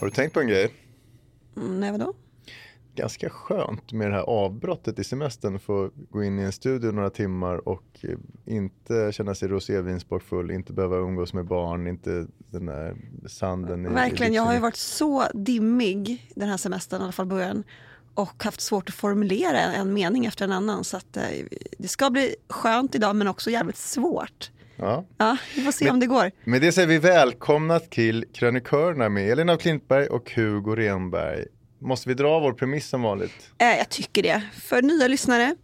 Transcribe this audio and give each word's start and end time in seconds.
Har 0.00 0.06
du 0.06 0.10
tänkt 0.10 0.32
på 0.34 0.40
en 0.40 0.48
grej? 0.48 0.74
Mm, 1.56 1.80
nej, 1.80 1.92
vadå? 1.92 2.14
Ganska 2.94 3.30
skönt 3.30 3.92
med 3.92 4.10
det 4.10 4.14
här 4.14 4.22
avbrottet 4.22 4.98
i 4.98 5.04
semestern. 5.04 5.58
Få 5.58 5.90
gå 6.10 6.24
in 6.24 6.38
i 6.38 6.42
en 6.42 6.52
studio 6.52 6.90
några 6.92 7.10
timmar 7.10 7.68
och 7.68 7.84
eh, 8.02 8.18
inte 8.54 9.12
känna 9.12 9.34
sig 9.34 9.48
rosévinsbakfull, 9.48 10.50
inte 10.50 10.72
behöva 10.72 10.96
umgås 10.96 11.34
med 11.34 11.44
barn, 11.46 11.86
inte 11.86 12.26
den 12.50 12.66
där 12.66 12.96
sanden. 13.26 13.86
i- 13.86 13.88
Verkligen, 13.88 14.32
i 14.32 14.36
jag 14.36 14.42
har 14.42 14.54
ju 14.54 14.60
varit 14.60 14.76
så 14.76 15.24
dimmig 15.34 16.30
den 16.34 16.48
här 16.48 16.56
semestern, 16.56 17.00
i 17.00 17.02
alla 17.04 17.12
fall 17.12 17.26
början. 17.26 17.64
Och 18.14 18.44
haft 18.44 18.60
svårt 18.60 18.88
att 18.88 18.94
formulera 18.94 19.58
en 19.60 19.92
mening 19.92 20.26
efter 20.26 20.44
en 20.44 20.52
annan. 20.52 20.84
Så 20.84 20.96
att, 20.96 21.16
eh, 21.16 21.22
det 21.78 21.88
ska 21.88 22.10
bli 22.10 22.34
skönt 22.48 22.94
idag 22.94 23.16
men 23.16 23.28
också 23.28 23.50
jävligt 23.50 23.76
svårt. 23.76 24.50
Ja. 24.78 25.04
Ja, 25.18 25.36
vi 25.56 25.62
får 25.62 25.72
se 25.72 25.84
Men- 25.84 25.94
om 25.94 26.00
det 26.00 26.06
går. 26.06 26.30
Med 26.44 26.60
det 26.60 26.72
säger 26.72 26.88
vi 26.88 26.98
välkomna 26.98 27.80
till 27.80 28.24
krönikörerna 28.34 29.08
med 29.08 29.30
Elin 29.32 29.48
af 29.48 29.60
Klintberg 29.60 30.06
och 30.06 30.30
Hugo 30.30 30.74
Renberg. 30.76 31.44
Måste 31.80 32.08
vi 32.08 32.14
dra 32.14 32.40
vår 32.40 32.52
premiss 32.52 32.88
som 32.88 33.02
vanligt? 33.02 33.50
Eh, 33.58 33.66
jag 33.78 33.88
tycker 33.88 34.22
det. 34.22 34.42
För 34.62 34.82
nya 34.82 35.08
lyssnare. 35.08 35.54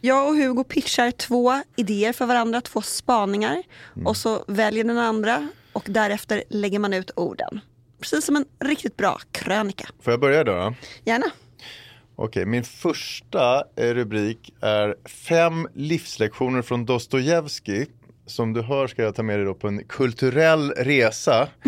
Jag 0.00 0.28
och 0.28 0.34
Hugo 0.36 0.64
pitchar 0.64 1.10
två 1.10 1.62
idéer 1.76 2.12
för 2.12 2.26
varandra, 2.26 2.60
två 2.60 2.82
spaningar. 2.82 3.62
Och 4.04 4.16
så 4.16 4.44
väljer 4.48 4.84
den 4.84 4.98
andra 4.98 5.48
och 5.72 5.84
därefter 5.88 6.44
lägger 6.50 6.78
man 6.78 6.92
ut 6.94 7.10
orden. 7.16 7.60
Precis 8.00 8.24
som 8.24 8.36
en 8.36 8.44
riktigt 8.64 8.96
bra 8.96 9.18
krönika. 9.32 9.88
Får 10.02 10.12
jag 10.12 10.20
börja 10.20 10.44
då? 10.44 10.52
då? 10.52 10.74
Gärna. 11.04 11.26
Okej, 12.16 12.46
min 12.46 12.64
första 12.64 13.64
eh, 13.76 13.94
rubrik 13.94 14.54
är 14.60 14.94
fem 15.08 15.68
livslektioner 15.74 16.62
från 16.62 16.84
Dostojevskij. 16.84 17.86
Som 18.26 18.52
du 18.52 18.62
hör 18.62 18.86
ska 18.86 19.02
jag 19.02 19.14
ta 19.14 19.22
med 19.22 19.38
dig 19.38 19.54
på 19.54 19.68
en 19.68 19.84
kulturell 19.84 20.70
resa. 20.70 21.48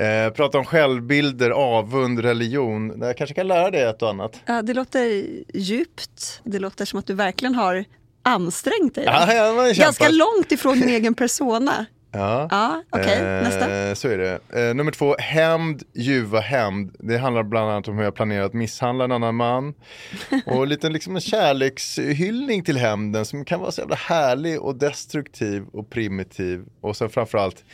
Eh, 0.00 0.30
prata 0.32 0.58
om 0.58 0.64
självbilder, 0.64 1.50
avund, 1.50 2.20
religion. 2.20 3.00
Jag 3.00 3.16
kanske 3.16 3.34
kan 3.34 3.48
lära 3.48 3.70
dig 3.70 3.82
ett 3.82 4.02
och 4.02 4.10
annat. 4.10 4.40
Ja, 4.46 4.62
det 4.62 4.74
låter 4.74 5.26
djupt. 5.54 6.40
Det 6.44 6.58
låter 6.58 6.84
som 6.84 6.98
att 6.98 7.06
du 7.06 7.14
verkligen 7.14 7.54
har 7.54 7.84
ansträngt 8.22 8.94
dig. 8.94 9.04
Ja, 9.04 9.34
ja, 9.34 9.72
Ganska 9.74 10.08
långt 10.08 10.52
ifrån 10.52 10.80
din 10.80 10.88
egen 10.88 11.14
persona. 11.14 11.86
Ja, 12.14 12.48
Ja, 12.50 12.82
okej. 12.90 13.22
Nästa. 13.22 13.94
Så 13.94 14.08
är 14.08 14.18
det. 14.18 14.68
Eh, 14.68 14.74
nummer 14.74 14.92
två, 14.92 15.16
hämnd, 15.18 15.82
ljuva 15.94 16.40
hämnd. 16.40 16.96
Det 16.98 17.18
handlar 17.18 17.42
bland 17.42 17.70
annat 17.70 17.88
om 17.88 17.96
hur 17.96 18.04
jag 18.04 18.14
planerat 18.14 18.46
att 18.46 18.54
misshandla 18.54 19.04
en 19.04 19.12
annan 19.12 19.34
man. 19.34 19.74
Och 20.46 20.66
lite 20.66 20.88
liksom 20.88 21.14
en 21.14 21.20
kärlekshyllning 21.20 22.64
till 22.64 22.76
hämnden 22.76 23.24
som 23.24 23.44
kan 23.44 23.60
vara 23.60 23.70
så 23.72 23.80
jävla 23.80 23.96
härlig 23.96 24.60
och 24.60 24.76
destruktiv 24.76 25.64
och 25.72 25.90
primitiv. 25.90 26.64
Och 26.80 26.96
sen 26.96 27.10
framförallt 27.10 27.64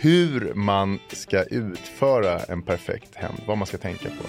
hur 0.00 0.54
man 0.54 0.98
ska 1.08 1.42
utföra 1.42 2.40
en 2.40 2.62
perfekt 2.62 3.14
hämnd, 3.14 3.40
vad 3.46 3.58
man 3.58 3.66
ska 3.66 3.78
tänka 3.78 4.08
på. 4.08 4.28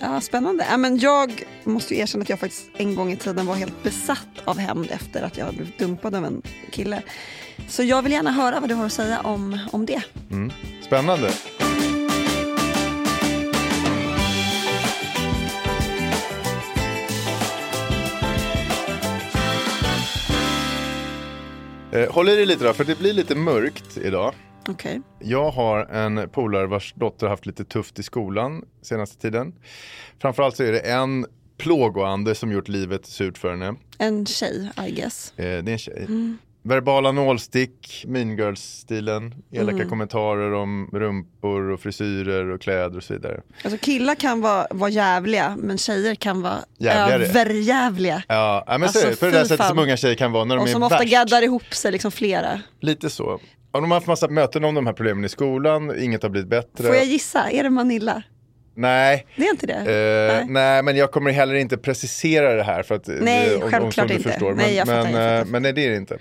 Ja, 0.00 0.20
spännande. 0.20 0.66
Ja, 0.70 0.76
men 0.76 0.98
jag 0.98 1.44
måste 1.64 1.94
ju 1.94 2.00
erkänna 2.00 2.22
att 2.22 2.28
jag 2.28 2.38
faktiskt 2.38 2.70
en 2.76 2.94
gång 2.94 3.12
i 3.12 3.16
tiden 3.16 3.46
var 3.46 3.54
helt 3.54 3.82
besatt 3.82 4.28
av 4.44 4.58
hämnd 4.58 4.90
efter 4.90 5.22
att 5.22 5.38
jag 5.38 5.54
blivit 5.54 5.78
dumpad 5.78 6.14
av 6.14 6.24
en 6.24 6.42
kille. 6.70 7.02
Så 7.68 7.82
jag 7.82 8.02
vill 8.02 8.12
gärna 8.12 8.32
höra 8.32 8.60
vad 8.60 8.68
du 8.68 8.74
har 8.74 8.86
att 8.86 8.92
säga 8.92 9.20
om, 9.20 9.58
om 9.72 9.86
det. 9.86 10.02
Spännande. 10.86 11.30
Håll 22.10 22.28
i 22.28 22.36
dig 22.36 22.46
lite 22.46 22.64
då, 22.64 22.72
för 22.72 22.84
det 22.84 22.98
blir 22.98 23.12
lite 23.12 23.34
mörkt 23.34 23.96
idag. 23.96 24.34
Okej. 24.68 25.00
Jag 25.20 25.50
har 25.50 25.78
en 25.84 26.28
polare 26.28 26.66
vars 26.66 26.94
dotter 26.96 27.26
haft 27.26 27.46
lite 27.46 27.64
tufft 27.64 27.98
i 27.98 28.02
skolan 28.02 28.64
senaste 28.82 29.22
tiden. 29.22 29.54
Framförallt 30.18 30.56
så 30.56 30.62
är 30.62 30.72
det 30.72 30.80
en 30.80 31.26
plågoande 31.58 32.34
som 32.34 32.52
gjort 32.52 32.68
livet 32.68 33.06
surt 33.06 33.38
för 33.38 33.50
henne. 33.50 33.74
En 33.98 34.26
tjej, 34.26 34.70
I 34.86 34.90
guess. 34.90 35.32
Eh, 35.36 35.44
det 35.44 35.70
är 35.70 35.72
en 35.72 35.78
tjej. 35.78 36.08
Verbala 36.66 37.12
nålstick, 37.12 38.04
mean 38.08 38.36
girls-stilen, 38.36 39.34
elaka 39.52 39.76
Mm. 39.76 39.88
kommentarer 39.88 40.52
om 40.54 40.88
rumpor 40.92 41.70
och 41.70 41.80
frisyrer 41.80 42.48
och 42.50 42.60
kläder 42.60 42.96
och 42.96 43.02
så 43.04 43.14
vidare. 43.14 43.40
Alltså 43.64 43.78
killar 43.78 44.14
kan 44.14 44.40
vara, 44.40 44.66
vara 44.70 44.90
jävliga 44.90 45.56
men 45.58 45.78
tjejer 45.78 46.14
kan 46.14 46.42
vara 46.42 46.58
överjävliga. 46.80 48.22
Ja, 48.28 48.64
ja, 48.66 48.78
men 48.78 48.88
så 48.88 48.98
Alltså, 48.98 49.06
är 49.06 49.10
det. 49.10 49.16
På 49.20 49.24
det 49.26 49.30
där 49.32 49.44
sättet 49.44 49.66
som 49.66 49.78
unga 49.78 49.96
tjejer 49.96 50.14
kan 50.14 50.32
vara 50.32 50.44
när 50.44 50.56
de 50.56 50.62
Och 50.62 50.68
är 50.68 50.72
som 50.72 50.82
ofta 50.82 50.98
värst. 50.98 51.10
gaddar 51.10 51.42
ihop 51.42 51.74
sig, 51.74 51.92
liksom 51.92 52.10
flera. 52.12 52.60
Lite 52.80 53.10
så. 53.10 53.24
Och 53.70 53.80
de 53.80 53.90
har 53.90 53.96
haft 53.96 54.06
massa 54.06 54.28
möten 54.28 54.64
om 54.64 54.74
de 54.74 54.86
här 54.86 54.92
problemen 54.92 55.24
i 55.24 55.28
skolan, 55.28 56.02
inget 56.02 56.22
har 56.22 56.30
blivit 56.30 56.50
bättre. 56.50 56.86
Får 56.86 56.96
jag 56.96 57.04
gissa, 57.04 57.50
är 57.50 57.62
det 57.62 57.70
Manilla? 57.70 58.22
Nej, 58.74 59.26
Det 59.36 59.46
är 59.46 59.50
inte 59.50 59.66
det? 59.66 59.74
Eh, 59.74 60.36
Nej. 60.36 60.46
nej. 60.48 60.82
men 60.82 60.96
jag 60.96 61.10
kommer 61.12 61.30
heller 61.30 61.54
inte 61.54 61.76
precisera 61.76 62.54
det 62.54 62.62
här 62.62 62.82
för 62.82 62.94
att 62.94 63.06
Nej, 63.06 63.48
det, 63.48 63.56
om, 63.56 63.62
om, 63.62 63.70
självklart 63.70 64.08
du 64.08 64.14
inte. 64.14 64.28
förstår. 64.28 64.54
Nej, 64.54 64.82
Men, 64.86 65.12
men, 65.12 65.12
jag 65.12 65.38
eh, 65.38 65.44
men 65.46 65.62
nej, 65.62 65.72
det 65.72 65.86
är 65.86 65.90
det 65.90 65.96
inte. 65.96 66.18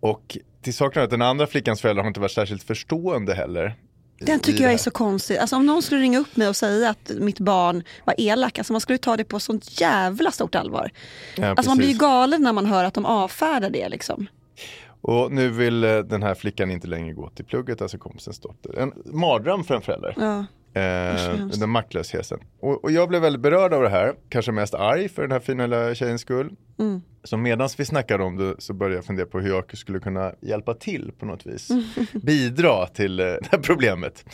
Och 0.00 0.38
till 0.62 0.74
saken 0.74 1.00
är 1.00 1.04
att 1.04 1.10
den 1.10 1.22
andra 1.22 1.46
flickans 1.46 1.80
föräldrar 1.80 2.02
har 2.02 2.08
inte 2.08 2.20
varit 2.20 2.32
särskilt 2.32 2.62
förstående 2.62 3.34
heller. 3.34 3.74
Den 4.20 4.40
tycker 4.40 4.64
jag 4.64 4.72
är 4.72 4.76
så 4.78 4.90
konstig. 4.90 5.36
Alltså 5.36 5.56
om 5.56 5.66
någon 5.66 5.82
skulle 5.82 6.00
ringa 6.00 6.18
upp 6.18 6.36
mig 6.36 6.48
och 6.48 6.56
säga 6.56 6.90
att 6.90 7.10
mitt 7.18 7.40
barn 7.40 7.82
var 8.04 8.14
elak, 8.18 8.58
alltså 8.58 8.72
man 8.72 8.80
skulle 8.80 8.98
ta 8.98 9.16
det 9.16 9.24
på 9.24 9.40
sånt 9.40 9.80
jävla 9.80 10.30
stort 10.30 10.54
allvar. 10.54 10.90
Ja, 11.36 11.46
Alltså 11.46 11.70
man 11.70 11.78
blir 11.78 11.88
ju 11.88 11.98
galen 11.98 12.42
när 12.42 12.52
man 12.52 12.66
hör 12.66 12.84
att 12.84 12.94
de 12.94 13.06
avfärdar 13.06 13.70
det 13.70 13.88
liksom. 13.88 14.26
Och 15.00 15.32
nu 15.32 15.48
vill 15.48 15.84
eh, 15.84 15.98
den 15.98 16.22
här 16.22 16.34
flickan 16.34 16.70
inte 16.70 16.86
längre 16.86 17.12
gå 17.12 17.30
till 17.30 17.44
plugget, 17.44 17.82
alltså 17.82 17.98
kompisens 17.98 18.38
dotter. 18.40 18.78
En 18.78 18.92
mardröm 19.04 19.64
för 19.64 19.74
en 19.74 19.82
förälder. 19.82 20.14
Ja. 20.18 20.44
Eh, 20.74 21.46
den 21.60 21.70
maktlösheten. 21.70 22.38
Och, 22.60 22.84
och 22.84 22.90
jag 22.90 23.08
blev 23.08 23.22
väldigt 23.22 23.42
berörd 23.42 23.72
av 23.74 23.82
det 23.82 23.88
här, 23.88 24.14
kanske 24.28 24.52
mest 24.52 24.74
arg 24.74 25.08
för 25.08 25.22
den 25.22 25.32
här 25.32 25.40
fina 25.40 25.66
lilla 25.66 25.94
tjejens 25.94 26.20
skull. 26.20 26.50
Mm. 26.78 27.02
Så 27.24 27.36
medan 27.36 27.68
vi 27.78 27.84
snackade 27.84 28.24
om 28.24 28.36
det 28.36 28.54
så 28.58 28.74
började 28.74 28.94
jag 28.94 29.04
fundera 29.04 29.26
på 29.26 29.40
hur 29.40 29.48
jag 29.50 29.76
skulle 29.76 30.00
kunna 30.00 30.32
hjälpa 30.40 30.74
till 30.74 31.12
på 31.18 31.26
något 31.26 31.46
vis. 31.46 31.68
Bidra 32.22 32.86
till 32.86 33.20
eh, 33.20 33.26
det 33.26 33.48
här 33.50 33.58
problemet. 33.58 34.24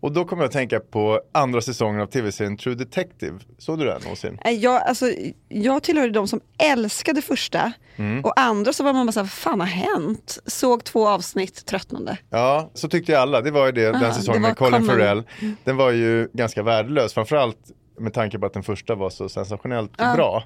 Och 0.00 0.12
då 0.12 0.24
kom 0.24 0.38
jag 0.38 0.46
att 0.46 0.52
tänka 0.52 0.80
på 0.80 1.20
andra 1.32 1.60
säsongen 1.60 2.00
av 2.00 2.06
tv-serien 2.06 2.56
True 2.56 2.74
Detective. 2.74 3.38
Såg 3.58 3.78
du 3.78 3.84
den 3.84 4.02
någonsin? 4.02 4.38
Nej, 4.44 4.56
Jag, 4.58 4.82
alltså, 4.82 5.06
jag 5.48 5.82
tillhörde 5.82 6.10
de 6.12 6.28
som 6.28 6.40
älskade 6.58 7.22
första 7.22 7.72
Mm. 7.96 8.24
och 8.24 8.40
andra 8.40 8.72
så 8.72 8.84
var 8.84 8.92
man 8.92 9.06
bara 9.06 9.12
såhär, 9.12 9.24
vad 9.24 9.30
fan 9.30 9.60
har 9.60 9.66
hänt? 9.66 10.38
Såg 10.46 10.84
två 10.84 11.08
avsnitt, 11.08 11.66
tröttnade. 11.66 12.18
Ja, 12.30 12.70
så 12.74 12.88
tyckte 12.88 13.12
jag 13.12 13.20
alla. 13.20 13.40
Det 13.40 13.50
var 13.50 13.66
ju 13.66 13.72
det, 13.72 13.88
Ah, 13.88 13.92
den 13.92 14.14
säsongen 14.14 14.42
med 14.42 14.56
Colin 14.56 14.72
common. 14.72 14.88
Farrell. 14.88 15.22
Den 15.64 15.76
var 15.76 15.90
ju 15.90 16.28
ganska 16.32 16.62
värdelös, 16.62 17.14
framförallt 17.14 17.58
med 17.98 18.14
tanke 18.14 18.38
på 18.38 18.46
att 18.46 18.52
den 18.52 18.62
första 18.62 18.94
var 18.94 19.10
så 19.10 19.28
sensationellt 19.28 19.92
Ja. 19.98 20.14
bra. 20.16 20.44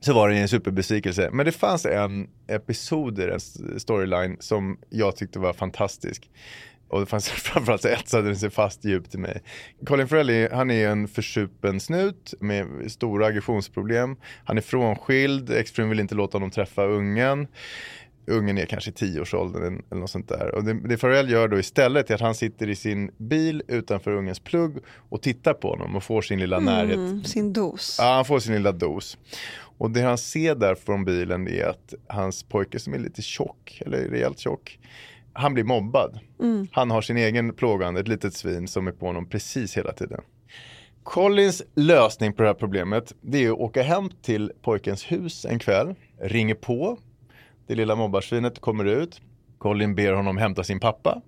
Så 0.00 0.12
var 0.14 0.28
det 0.28 0.36
en 0.36 0.48
superbesvikelse. 0.48 1.30
Men 1.32 1.46
det 1.46 1.52
fanns 1.52 1.86
en 1.86 2.28
episod 2.48 3.18
i 3.18 3.26
den 3.26 3.40
storyline 3.78 4.36
som 4.40 4.78
jag 4.90 5.16
tyckte 5.16 5.38
var 5.38 5.52
fantastisk. 5.52 6.30
Och 6.88 7.00
det 7.00 7.06
fanns 7.06 7.28
framförallt 7.30 8.08
så 8.08 8.16
hade 8.16 8.28
den 8.28 8.38
sig 8.38 8.50
fast 8.50 8.84
djupt 8.84 9.14
i 9.14 9.18
mig. 9.18 9.42
Colin 9.86 10.08
Farrell 10.08 10.30
är, 10.30 10.50
han 10.50 10.70
är 10.70 10.88
en 10.88 11.08
försupen 11.08 11.80
snut 11.80 12.34
med 12.40 12.66
stora 12.92 13.26
aggressionsproblem. 13.26 14.16
Han 14.44 14.56
är 14.56 14.62
frånskild, 14.62 15.50
exfrun 15.50 15.88
vill 15.88 16.00
inte 16.00 16.14
låta 16.14 16.36
honom 16.36 16.50
träffa 16.50 16.84
ungen. 16.84 17.46
Ungen 18.26 18.58
är 18.58 18.66
kanske 18.66 18.90
i 18.90 18.92
tioårsåldern 18.92 19.82
eller 19.90 20.00
något 20.00 20.10
sånt 20.10 20.28
där. 20.28 20.54
Och 20.54 20.64
det, 20.64 20.88
det 20.88 20.96
Farrell 20.96 21.30
gör 21.30 21.48
då 21.48 21.58
istället 21.58 22.10
är 22.10 22.14
att 22.14 22.20
han 22.20 22.34
sitter 22.34 22.68
i 22.68 22.76
sin 22.76 23.10
bil 23.16 23.62
utanför 23.68 24.10
ungens 24.10 24.40
plugg 24.40 24.78
och 25.08 25.22
tittar 25.22 25.54
på 25.54 25.70
honom 25.70 25.96
och 25.96 26.02
får 26.02 26.22
sin 26.22 26.40
lilla 26.40 26.60
närhet. 26.60 26.96
Mm, 26.96 27.24
sin 27.24 27.52
dos. 27.52 27.96
Ja, 28.00 28.14
han 28.14 28.24
får 28.24 28.38
sin 28.38 28.54
lilla 28.54 28.72
dos. 28.72 29.18
Och 29.78 29.90
det 29.90 30.00
han 30.00 30.18
ser 30.18 30.54
där 30.54 30.74
från 30.74 31.04
bilen 31.04 31.48
är 31.48 31.64
att 31.64 31.94
hans 32.06 32.42
pojke 32.42 32.78
som 32.78 32.94
är 32.94 32.98
lite 32.98 33.22
tjock, 33.22 33.82
eller 33.86 33.98
rejält 33.98 34.38
tjock, 34.38 34.78
han 35.34 35.54
blir 35.54 35.64
mobbad. 35.64 36.18
Han 36.72 36.90
har 36.90 37.02
sin 37.02 37.16
egen 37.16 37.54
plågande, 37.54 38.00
ett 38.00 38.08
litet 38.08 38.34
svin 38.34 38.68
som 38.68 38.86
är 38.86 38.92
på 38.92 39.06
honom 39.06 39.28
precis 39.28 39.76
hela 39.76 39.92
tiden. 39.92 40.20
Collins 41.02 41.62
lösning 41.74 42.32
på 42.32 42.42
det 42.42 42.48
här 42.48 42.54
problemet 42.54 43.14
det 43.20 43.44
är 43.44 43.50
att 43.50 43.58
åka 43.58 43.82
hem 43.82 44.10
till 44.22 44.52
pojkens 44.62 45.12
hus 45.12 45.44
en 45.44 45.58
kväll, 45.58 45.94
ringer 46.20 46.54
på, 46.54 46.98
det 47.66 47.74
lilla 47.74 47.96
mobbarsvinet 47.96 48.60
kommer 48.60 48.84
ut, 48.84 49.20
Colin 49.58 49.94
ber 49.94 50.12
honom 50.12 50.36
hämta 50.36 50.64
sin 50.64 50.80
pappa. 50.80 51.22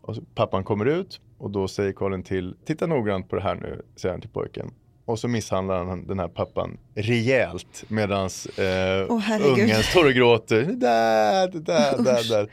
Och 0.00 0.16
pappan 0.34 0.64
kommer 0.64 0.86
ut 0.86 1.20
och 1.38 1.50
då 1.50 1.68
säger 1.68 1.92
Colin 1.92 2.22
till, 2.22 2.56
titta 2.64 2.86
noggrant 2.86 3.28
på 3.28 3.36
det 3.36 3.42
här 3.42 3.54
nu, 3.54 3.82
säger 3.96 4.12
han 4.12 4.20
till 4.20 4.30
pojken. 4.30 4.70
Och 5.10 5.18
så 5.18 5.28
misshandlar 5.28 5.84
han 5.84 6.06
den 6.06 6.18
här 6.18 6.28
pappan 6.28 6.78
rejält 6.94 7.84
medans 7.88 8.46
eh, 8.46 9.18
herregud. 9.20 9.64
ungen 9.64 9.82
står 9.82 10.04
och 10.04 10.12
gråter. 10.12 10.62
Där, 10.62 11.48
där, 11.48 12.02
där, 12.02 12.28
där. 12.28 12.50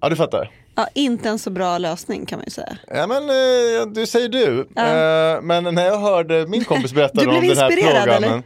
Ja, 0.00 0.08
du 0.08 0.16
fattar. 0.16 0.50
Ja, 0.74 0.88
inte 0.94 1.28
en 1.28 1.38
så 1.38 1.50
bra 1.50 1.78
lösning 1.78 2.26
kan 2.26 2.38
man 2.38 2.44
ju 2.44 2.50
säga. 2.50 2.78
Ja, 2.88 3.06
men 3.06 3.22
eh, 3.22 3.86
du 3.94 4.06
säger 4.06 4.28
du. 4.28 4.60
Eh, 4.60 5.42
men 5.42 5.74
när 5.74 5.84
jag 5.86 5.98
hörde 5.98 6.46
min 6.46 6.64
kompis 6.64 6.92
berätta 6.92 7.20
om 7.20 7.26
den 7.26 7.34
här 7.34 7.70
inspirerad, 7.70 8.02
programmen 8.02 8.42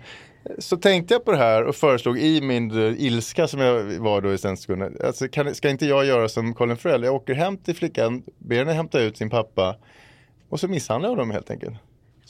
så 0.58 0.76
tänkte 0.76 1.14
jag 1.14 1.24
på 1.24 1.30
det 1.30 1.38
här 1.38 1.64
och 1.64 1.76
föreslog 1.76 2.18
i 2.18 2.40
min 2.40 2.70
eh, 2.70 3.02
ilska 3.02 3.48
som 3.48 3.60
jag 3.60 3.82
var 3.82 4.20
då 4.20 4.32
i 4.32 4.38
sekunden. 4.38 4.96
Alltså, 5.04 5.28
kan, 5.28 5.54
ska 5.54 5.70
inte 5.70 5.86
jag 5.86 6.04
göra 6.04 6.28
som 6.28 6.54
Colin 6.54 6.76
Farrell? 6.76 7.04
Jag 7.04 7.14
åker 7.14 7.34
hem 7.34 7.56
till 7.56 7.76
flickan, 7.76 8.22
ber 8.38 8.56
henne 8.56 8.72
hämta 8.72 9.00
ut 9.00 9.16
sin 9.16 9.30
pappa 9.30 9.76
och 10.48 10.60
så 10.60 10.68
misshandlar 10.68 11.08
jag 11.08 11.18
dem 11.18 11.30
helt 11.30 11.50
enkelt. 11.50 11.74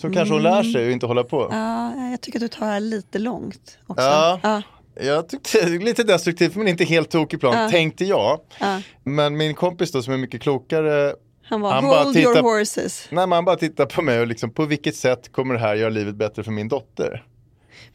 Så 0.00 0.10
kanske 0.10 0.34
hon 0.34 0.42
lär 0.42 0.62
sig 0.62 0.86
och 0.86 0.92
inte 0.92 1.06
hålla 1.06 1.24
på. 1.24 1.48
Ja, 1.50 1.94
jag 2.10 2.20
tycker 2.20 2.38
att 2.38 2.40
du 2.40 2.48
tar 2.48 2.72
det 2.74 2.80
lite 2.80 3.18
långt 3.18 3.78
också. 3.86 4.02
Ja. 4.04 4.40
Ja. 4.42 4.62
Jag 5.02 5.28
tyckte 5.28 5.66
lite 5.68 6.02
destruktivt 6.02 6.56
men 6.56 6.68
inte 6.68 6.84
helt 6.84 7.10
tokig 7.10 7.40
plan, 7.40 7.54
Ja. 7.62 7.70
tänkte 7.70 8.04
jag. 8.04 8.40
Ja. 8.60 8.80
Men 9.04 9.36
min 9.36 9.54
kompis 9.54 9.92
då 9.92 10.02
som 10.02 10.12
är 10.12 10.18
mycket 10.18 10.42
klokare 10.42 11.14
Han 11.42 11.60
var 11.60 11.72
Han 11.72 11.84
bara 11.84 12.02
hold 12.02 12.16
your 12.16 12.34
tittar- 12.34 12.42
horses. 12.42 13.06
Nej, 13.10 13.26
man 13.26 13.44
bara 13.44 13.56
tittar 13.56 13.86
på 13.86 14.02
mig 14.02 14.20
och 14.20 14.26
liksom 14.26 14.50
på 14.50 14.64
vilket 14.64 14.96
sätt 14.96 15.32
kommer 15.32 15.54
det 15.54 15.60
här 15.60 15.74
göra 15.74 15.90
livet 15.90 16.14
bättre 16.14 16.42
för 16.42 16.50
min 16.52 16.68
dotter? 16.68 17.24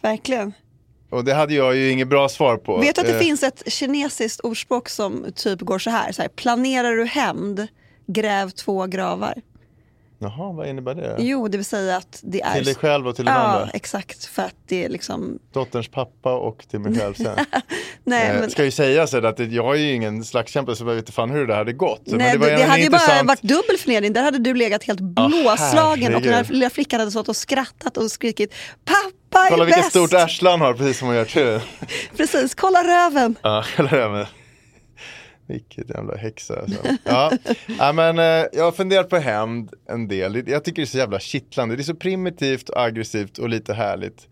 Verkligen. 0.01 0.53
Och 1.09 1.23
det 1.25 1.33
hade 1.33 1.53
jag 1.53 1.75
ju 1.75 1.89
inget 1.91 2.07
bra 2.07 2.29
svar 2.29 2.57
på. 2.57 2.77
Vet 2.77 2.95
du 2.95 3.01
att 3.01 3.07
det 3.07 3.13
Eh, 3.13 3.19
finns 3.19 3.43
ett 3.43 3.63
kinesiskt 3.71 4.39
ordspråk 4.41 4.89
som 4.89 5.25
typ 5.35 5.61
går 5.61 5.79
så 5.79 5.89
här, 5.89 6.11
så 6.11 6.21
här 6.21 6.29
planerar 6.29 6.91
du 6.91 7.05
hämnd, 7.05 7.67
gräv 8.07 8.49
två 8.49 8.85
gravar. 8.85 9.41
Jaha, 10.25 10.51
vad 10.51 10.67
innebär 10.67 10.95
det? 10.95 11.15
Jo, 11.19 11.47
det 11.47 11.57
vill 11.57 11.65
säga 11.65 11.97
att 11.97 12.19
det 12.23 12.41
är... 12.41 12.53
Till 12.53 12.65
dig 12.65 12.75
själv 12.75 13.07
och 13.07 13.15
till 13.15 13.25
den 13.25 13.33
Ja, 13.33 13.39
andra? 13.41 13.69
exakt. 13.73 14.25
För 14.25 14.43
att 14.43 14.55
det 14.67 14.85
är 14.85 14.89
liksom... 14.89 15.39
Dotterns 15.53 15.87
pappa 15.87 16.33
och 16.33 16.65
till 16.71 16.79
mig 16.79 16.99
själv 16.99 17.13
sen. 17.13 17.35
Nej, 18.03 18.29
eh, 18.29 18.39
men, 18.39 18.49
Ska 18.49 18.63
ju 18.63 18.71
säga 18.71 19.07
sen 19.07 19.25
att 19.25 19.39
jag 19.39 19.75
är 19.75 19.79
ju 19.79 19.93
ingen 19.93 20.23
slagskämpe 20.23 20.75
så 20.75 20.83
jag 20.83 20.87
vet 20.87 20.97
inte 20.97 21.11
fan 21.11 21.29
hur 21.29 21.47
det 21.47 21.55
hade 21.55 21.73
gått. 21.73 22.01
nej, 22.05 22.17
Men 22.17 22.31
det, 22.31 22.37
var 22.37 22.47
det, 22.47 22.55
det 22.55 22.63
hade 22.63 22.81
ju 22.81 22.89
bara 22.89 23.23
varit 23.23 23.41
dubbel 23.41 23.77
förnedring. 23.77 24.13
Där 24.13 24.23
hade 24.23 24.37
du 24.39 24.53
legat 24.53 24.83
helt 24.83 24.99
blåslagen 24.99 26.15
och 26.15 26.21
den 26.21 26.33
här 26.33 26.43
lilla 26.49 26.69
flickan 26.69 26.99
hade 26.99 27.11
stått 27.11 27.29
och 27.29 27.35
skrattat 27.35 27.97
och 27.97 28.11
skrikit 28.11 28.53
Pappa 28.85 29.47
Kolla 29.49 29.65
vilket 29.65 29.81
bäst! 29.81 29.89
stort 29.89 30.13
arsle 30.13 30.49
han 30.49 30.61
har, 30.61 30.73
precis 30.73 30.97
som 30.99 31.07
hon 31.07 31.17
gör 31.17 31.25
till. 31.25 31.59
Precis, 32.17 32.55
kolla 32.55 32.83
röven! 32.83 33.35
Ja, 33.41 33.63
kolla 33.75 34.09
med. 34.09 34.27
Vilket 35.47 35.89
jävla 35.89 36.15
häxa 36.15 36.59
alltså. 36.59 36.79
ja. 37.03 37.31
ja, 37.79 37.93
men 37.93 38.19
eh, 38.19 38.45
jag 38.53 38.63
har 38.63 38.71
funderat 38.71 39.09
på 39.09 39.17
hämnd 39.17 39.73
en 39.89 40.07
del. 40.07 40.43
Jag 40.47 40.63
tycker 40.63 40.81
det 40.81 40.85
är 40.85 40.85
så 40.85 40.97
jävla 40.97 41.19
kittlande. 41.19 41.75
Det 41.75 41.81
är 41.81 41.83
så 41.83 41.95
primitivt, 41.95 42.69
aggressivt 42.75 43.37
och 43.37 43.49
lite 43.49 43.73
härligt. 43.73 44.27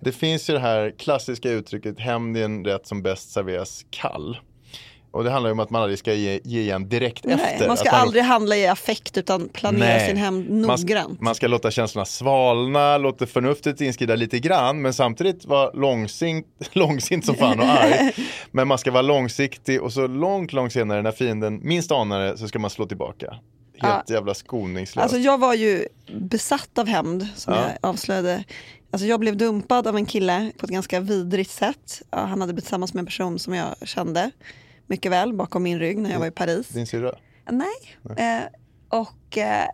Det 0.00 0.12
finns 0.12 0.50
ju 0.50 0.54
det 0.54 0.60
här 0.60 0.94
klassiska 0.98 1.50
uttrycket 1.50 2.00
hämnd 2.00 2.36
är 2.36 2.44
en 2.44 2.64
rätt 2.64 2.86
som 2.86 3.02
bäst 3.02 3.30
serveras 3.30 3.86
kall. 3.90 4.38
Och 5.10 5.24
det 5.24 5.30
handlar 5.30 5.48
ju 5.48 5.52
om 5.52 5.60
att 5.60 5.70
man 5.70 5.82
aldrig 5.82 5.98
ska 5.98 6.14
ge, 6.14 6.40
ge 6.44 6.60
igen 6.60 6.88
direkt 6.88 7.24
Nej, 7.24 7.34
efter. 7.34 7.68
man 7.68 7.76
ska 7.76 7.90
man- 7.90 8.00
aldrig 8.00 8.22
handla 8.24 8.56
i 8.56 8.66
affekt 8.66 9.16
utan 9.18 9.48
planera 9.48 9.88
Nej. 9.88 10.08
sin 10.08 10.16
hämnd 10.16 10.50
Man, 10.50 10.80
noggrant. 10.80 11.20
man 11.20 11.34
ska 11.34 11.46
låta 11.48 11.70
känslorna 11.70 12.04
svalna, 12.04 12.98
låta 12.98 13.26
förnuftet 13.26 13.80
inskrida 13.80 14.14
lite 14.16 14.38
grann 14.38 14.82
men 14.82 14.94
samtidigt 14.94 15.44
vara 15.44 15.70
långsint, 15.72 16.46
långsint 16.72 17.26
som 17.26 17.34
fan 17.34 17.60
och 17.60 17.66
arg. 17.66 18.12
Men 18.50 18.68
man 18.68 18.78
ska 18.78 18.90
vara 18.90 19.02
långsiktig 19.02 19.82
och 19.82 19.92
så 19.92 20.06
långt, 20.06 20.52
långt 20.52 20.72
senare 20.72 21.02
när 21.02 21.12
fienden 21.12 21.60
minst 21.62 21.92
anar 21.92 22.20
det 22.20 22.38
så 22.38 22.48
ska 22.48 22.58
man 22.58 22.70
slå 22.70 22.86
tillbaka. 22.86 23.34
Helt 23.78 24.10
jävla 24.10 24.34
skoningslöst. 24.34 25.02
Alltså 25.02 25.18
jag 25.18 25.38
var 25.38 25.54
ju 25.54 25.88
besatt 26.12 26.78
av 26.78 26.86
hämnd 26.86 27.26
som 27.36 27.54
Ja. 27.54 27.60
jag 27.62 27.90
avslöjade. 27.90 28.44
Alltså 28.90 29.06
jag 29.06 29.20
blev 29.20 29.36
dumpad 29.36 29.86
av 29.86 29.96
en 29.96 30.06
kille 30.06 30.52
på 30.58 30.66
ett 30.66 30.72
ganska 30.72 31.00
vidrigt 31.00 31.50
sätt. 31.50 32.02
Ja, 32.10 32.18
han 32.18 32.40
hade 32.40 32.52
blivit 32.52 32.64
tillsammans 32.64 32.94
med 32.94 33.00
en 33.00 33.06
person 33.06 33.38
som 33.38 33.54
jag 33.54 33.74
kände 33.88 34.30
mycket 34.88 35.12
väl 35.12 35.32
bakom 35.32 35.62
min 35.62 35.78
rygg 35.78 35.98
när 35.98 36.10
jag 36.10 36.18
var 36.18 36.26
i 36.26 36.30
Paris. 36.30 36.68
Din 36.68 36.86
syrra? 36.86 37.14
Nej. 37.50 37.96
Eh, 38.16 38.42
och 38.88 39.38
eh, 39.38 39.68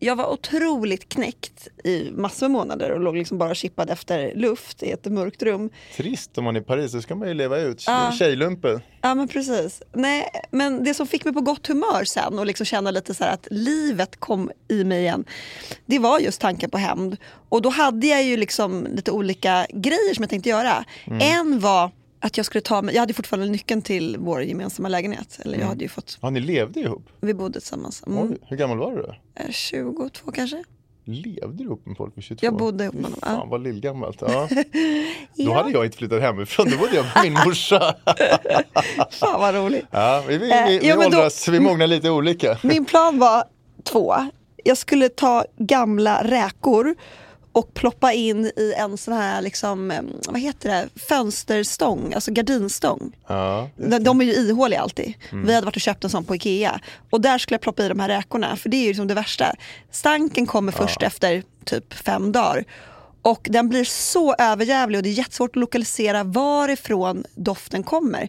jag 0.00 0.16
var 0.16 0.32
otroligt 0.32 1.08
knäckt 1.08 1.68
i 1.84 2.10
massor 2.10 2.48
med 2.48 2.50
månader 2.50 2.90
och 2.90 3.00
låg 3.00 3.16
liksom 3.16 3.38
bara 3.38 3.54
chippad 3.54 3.90
efter 3.90 4.34
luft 4.34 4.82
i 4.82 4.90
ett 4.90 5.04
mörkt 5.04 5.42
rum. 5.42 5.70
Trist 5.96 6.38
om 6.38 6.44
man 6.44 6.56
är 6.56 6.60
i 6.60 6.64
Paris, 6.64 6.92
så 6.92 7.02
ska 7.02 7.14
man 7.14 7.28
ju 7.28 7.34
leva 7.34 7.58
ut. 7.58 7.84
Ja. 7.86 8.12
Tjejlumpen. 8.18 8.80
Ja 9.02 9.14
men 9.14 9.28
precis. 9.28 9.82
Nej, 9.92 10.28
men 10.50 10.84
det 10.84 10.94
som 10.94 11.06
fick 11.06 11.24
mig 11.24 11.34
på 11.34 11.40
gott 11.40 11.66
humör 11.66 12.04
sen 12.04 12.38
och 12.38 12.46
liksom 12.46 12.66
känna 12.66 12.90
lite 12.90 13.14
så 13.14 13.24
här 13.24 13.34
att 13.34 13.48
livet 13.50 14.20
kom 14.20 14.50
i 14.68 14.84
mig 14.84 15.00
igen. 15.00 15.24
Det 15.86 15.98
var 15.98 16.18
just 16.18 16.40
tanken 16.40 16.70
på 16.70 16.78
hämnd. 16.78 17.16
Och 17.48 17.62
då 17.62 17.68
hade 17.68 18.06
jag 18.06 18.22
ju 18.22 18.36
liksom 18.36 18.86
lite 18.90 19.10
olika 19.10 19.66
grejer 19.70 20.14
som 20.14 20.22
jag 20.22 20.30
tänkte 20.30 20.48
göra. 20.48 20.84
En 21.20 21.60
var 21.60 21.90
att 22.20 22.36
jag 22.36 22.46
skulle 22.46 22.62
ta 22.62 22.82
mig, 22.82 22.94
jag 22.94 23.02
hade 23.02 23.14
fortfarande 23.14 23.48
nyckeln 23.48 23.82
till 23.82 24.16
vår 24.18 24.42
gemensamma 24.42 24.88
lägenhet. 24.88 25.38
Eller 25.44 25.58
jag 25.58 25.66
hade 25.66 25.82
ju 25.84 25.88
fått, 25.88 26.18
Ja, 26.20 26.30
ni 26.30 26.40
levde 26.40 26.80
ihop? 26.80 27.08
vi 27.20 27.34
bodde 27.34 27.60
tillsammans. 27.60 28.02
Mm, 28.06 28.18
Oj, 28.30 28.36
hur 28.46 28.56
gammal 28.56 28.78
var 28.78 28.90
du 28.92 29.02
då? 29.02 29.14
eh, 29.34 29.50
22 29.50 30.32
kanske? 30.34 30.64
Levde 31.04 31.56
du 31.58 31.64
ihop 31.64 31.86
med 31.86 31.96
folk 31.96 32.16
vid 32.16 32.24
22? 32.24 32.46
Jag 32.46 32.56
bodde 32.56 32.84
ihop 32.84 32.94
med 32.94 33.04
honom. 33.04 33.18
Ja. 33.22 33.28
Fan 33.28 33.48
vad 33.48 33.62
lillgammalt. 33.62 34.20
Ja. 34.20 34.48
Då 34.52 34.64
Ja. 35.34 35.54
hade 35.54 35.70
jag 35.70 35.84
inte 35.84 35.96
flyttat 35.98 36.22
hemifrån, 36.22 36.70
då 36.70 36.76
bodde 36.78 36.96
jag 36.96 37.04
med 37.14 37.24
min 37.24 37.32
morsa. 37.46 37.94
Fan 39.10 39.40
vad 39.40 39.54
roligt. 39.54 39.84
Ja, 39.90 40.24
vi 40.28 40.38
vi, 40.38 40.50
Eh, 40.52 40.66
vi, 40.66 40.78
vi 40.78 40.88
ja, 40.88 40.96
men 40.96 41.10
då- 41.10 41.16
åldras, 41.16 41.48
vi 41.48 41.60
mognar 41.60 41.86
lite 41.86 42.10
olika. 42.10 42.58
Min 42.62 42.84
plan 42.84 43.18
var 43.18 43.44
två. 43.84 44.14
Jag 44.64 44.76
skulle 44.78 45.08
ta 45.08 45.44
gamla 45.58 46.24
räkor 46.24 46.94
och 47.58 47.74
ploppa 47.74 48.12
in 48.12 48.44
i 48.44 48.74
en 48.76 48.98
sån 48.98 49.14
här, 49.14 49.42
liksom, 49.42 49.90
eh, 49.90 50.02
vad 50.28 50.40
heter 50.40 50.68
det, 50.68 51.00
fönsterstång, 51.00 52.14
alltså 52.14 52.32
gardinstång. 52.32 53.16
Ja. 53.26 53.68
De, 53.76 53.98
de 53.98 54.20
är 54.20 54.24
ju 54.24 54.32
ihåliga 54.32 54.80
alltid. 54.80 55.14
Mm. 55.32 55.46
Vi 55.46 55.54
hade 55.54 55.64
varit 55.64 55.76
och 55.76 55.82
köpt 55.82 56.04
en 56.04 56.10
sån 56.10 56.24
på 56.24 56.34
Ikea. 56.36 56.80
Och 57.10 57.20
där 57.20 57.38
skulle 57.38 57.54
jag 57.54 57.60
ploppa 57.60 57.84
i 57.84 57.88
de 57.88 58.00
här 58.00 58.08
räkorna, 58.08 58.56
för 58.56 58.68
det 58.68 58.76
är 58.76 58.82
ju 58.82 58.86
liksom 58.88 59.08
det 59.08 59.14
värsta. 59.14 59.54
Stanken 59.90 60.46
kommer 60.46 60.72
först 60.72 61.02
efter 61.02 61.42
typ 61.64 61.94
fem 61.94 62.32
dagar. 62.32 62.64
Och 63.22 63.48
den 63.50 63.68
blir 63.68 63.84
så 63.84 64.34
överjävlig 64.34 64.98
och 64.98 65.02
det 65.02 65.08
är 65.08 65.12
jättesvårt 65.12 65.50
att 65.50 65.60
lokalisera 65.60 66.24
varifrån 66.24 67.24
doften 67.34 67.82
kommer. 67.82 68.28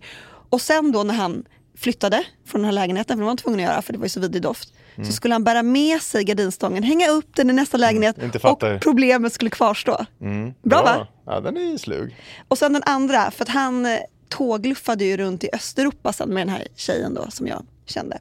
Och 0.49 0.61
sen 0.61 0.91
då 0.91 1.03
när 1.03 1.13
han 1.13 1.45
flyttade 1.77 2.23
från 2.45 2.61
den 2.61 2.65
här 2.65 2.71
lägenheten, 2.71 3.17
för 3.17 3.21
det 3.21 3.23
var 3.23 3.29
han 3.29 3.37
tvungen 3.37 3.59
att 3.59 3.71
göra 3.71 3.81
för 3.81 3.93
det 3.93 3.99
var 3.99 4.05
ju 4.05 4.09
så 4.09 4.19
vidrig 4.19 4.41
doft. 4.41 4.73
Så 5.05 5.11
skulle 5.11 5.33
han 5.35 5.43
bära 5.43 5.63
med 5.63 6.01
sig 6.01 6.23
gardinstången, 6.23 6.83
hänga 6.83 7.09
upp 7.09 7.35
den 7.35 7.49
i 7.49 7.53
nästa 7.53 7.77
lägenhet 7.77 8.17
Mm. 8.17 8.25
inte 8.35 8.47
och 8.47 8.63
problemet 8.81 9.33
skulle 9.33 9.49
kvarstå. 9.49 10.05
Mm, 10.21 10.53
Bra, 10.63 10.81
va? 10.83 11.07
Ja, 11.25 11.39
den 11.39 11.57
är 11.57 11.77
slug. 11.77 12.15
Och 12.47 12.57
sen 12.57 12.73
den 12.73 12.83
andra, 12.85 13.31
för 13.31 13.43
att 13.43 13.49
han 13.49 13.85
eh, 13.85 13.99
tågluffade 14.29 15.05
ju 15.05 15.17
runt 15.17 15.43
i 15.43 15.49
Östeuropa 15.53 16.13
sen 16.13 16.29
med 16.29 16.41
den 16.47 16.55
här 16.55 16.67
tjejen 16.75 17.13
då 17.13 17.31
som 17.31 17.47
jag 17.47 17.65
kände. 17.85 18.17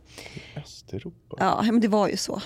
Östeuropa? 0.56 1.36
Ja, 1.38 1.62
men 1.62 1.80
det 1.80 1.88
var 1.88 2.08
ju 2.08 2.16
så. 2.16 2.42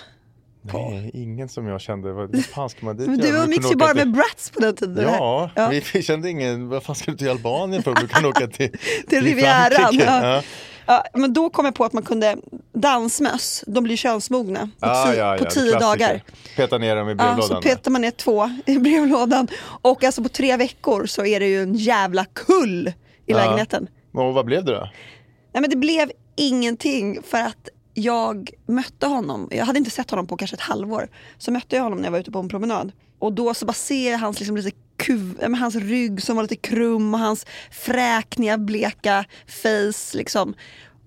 Nej, 0.62 1.10
ingen 1.14 1.48
som 1.48 1.66
jag 1.66 1.80
kände. 1.80 2.12
Vad 2.12 2.44
fan 2.54 2.68
ska 2.70 2.86
man 2.86 2.96
dit 2.96 3.08
Men 3.08 3.18
du 3.18 3.28
umgicks 3.28 3.70
ju 3.72 3.76
bara 3.76 3.88
till- 3.94 3.96
med 4.06 4.12
brats 4.12 4.50
på 4.50 4.60
den 4.60 4.76
tiden. 4.76 5.04
Ja, 5.04 5.50
Ja. 5.54 5.68
Vi, 5.68 5.82
vi 5.92 6.02
kände 6.02 6.30
ingen, 6.30 6.68
vad 6.68 6.82
fan 6.82 6.96
ska 6.96 7.10
du 7.10 7.16
till 7.16 7.30
Albanien 7.30 7.82
för 7.82 7.94
du 7.94 8.08
kan 8.08 8.24
åka 8.26 8.46
till, 8.48 8.76
Till 9.08 9.22
Rivieran. 9.24 9.88
Ja. 9.92 10.26
Ja. 10.26 10.42
Ja, 10.86 11.04
men 11.14 11.32
då 11.32 11.50
kom 11.50 11.64
jag 11.64 11.74
på 11.74 11.84
att 11.84 11.92
man 11.92 12.02
kunde, 12.02 12.36
dansmöss, 12.74 13.64
de 13.66 13.84
blir 13.84 13.96
könsmogna 13.96 14.70
på, 14.80 14.86
Ah, 14.86 15.06
ti- 15.06 15.16
ja, 15.18 15.36
ja, 15.36 15.44
på 15.44 15.50
tio 15.50 15.78
dagar. 15.78 16.22
Peta 16.56 16.78
ner 16.78 16.96
dem 16.96 17.08
i 17.08 17.10
Ja, 17.10 17.14
brevlådan. 17.16 17.48
så 17.48 17.62
petar 17.68 17.90
man 17.90 18.00
ner 18.00 18.10
två 18.10 18.50
i 18.66 18.78
brevlådan. 18.78 19.48
Och 19.82 20.04
alltså 20.04 20.22
på 20.22 20.28
tre 20.28 20.56
veckor 20.56 21.06
så 21.06 21.24
är 21.24 21.40
det 21.40 21.46
ju 21.46 21.62
en 21.62 21.74
jävla 21.74 22.24
kull 22.24 22.88
i 22.88 22.92
Ja. 23.26 23.36
lägenheten. 23.36 23.88
Och 24.12 24.34
vad 24.34 24.44
blev 24.46 24.64
det 24.64 24.72
då? 24.74 24.88
Nej 25.54 25.60
men 25.60 25.70
det 25.70 25.76
blev 25.76 26.10
ingenting 26.36 27.22
för 27.22 27.38
att 27.38 27.68
jag 27.94 28.50
mötte 28.66 29.06
honom, 29.06 29.48
jag 29.50 29.64
hade 29.64 29.78
inte 29.78 29.90
sett 29.90 30.10
honom 30.10 30.26
på 30.26 30.36
kanske 30.36 30.56
ett 30.56 30.60
halvår. 30.60 31.08
Så 31.38 31.50
mötte 31.52 31.76
jag 31.76 31.82
honom 31.82 31.98
när 31.98 32.04
jag 32.04 32.12
var 32.12 32.18
ute 32.18 32.30
på 32.30 32.38
en 32.38 32.48
promenad. 32.48 32.92
Och 33.18 33.32
då 33.32 33.54
så 33.54 33.66
bara 33.66 33.72
ser 33.72 34.10
jag 34.10 34.18
hans, 34.18 34.38
liksom, 34.38 34.56
lite 34.56 34.76
kuv, 34.96 35.38
ja, 35.40 35.56
hans 35.56 35.74
rygg 35.74 36.22
som 36.22 36.36
var 36.36 36.42
lite 36.42 36.56
krum 36.56 37.14
och 37.14 37.20
hans 37.20 37.46
fräkniga 37.70 38.58
bleka 38.58 39.24
face. 39.46 40.16
Liksom. 40.16 40.54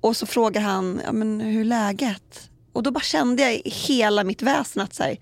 Och 0.02 0.18
så 0.18 0.26
frågar 0.26 0.62
han, 0.62 1.02
ja, 1.06 1.12
men 1.12 1.42
hur 1.42 1.62
är 1.62 1.66
läget? 1.66 2.50
Och 2.74 2.84
då 2.84 2.92
bara 2.92 3.04
kände 3.04 3.42
jag 3.42 3.54
i 3.54 3.70
hela 3.70 4.24
mitt 4.24 4.42
väsen 4.42 4.82
att 4.82 4.94
så 4.94 5.04
här, 5.04 5.18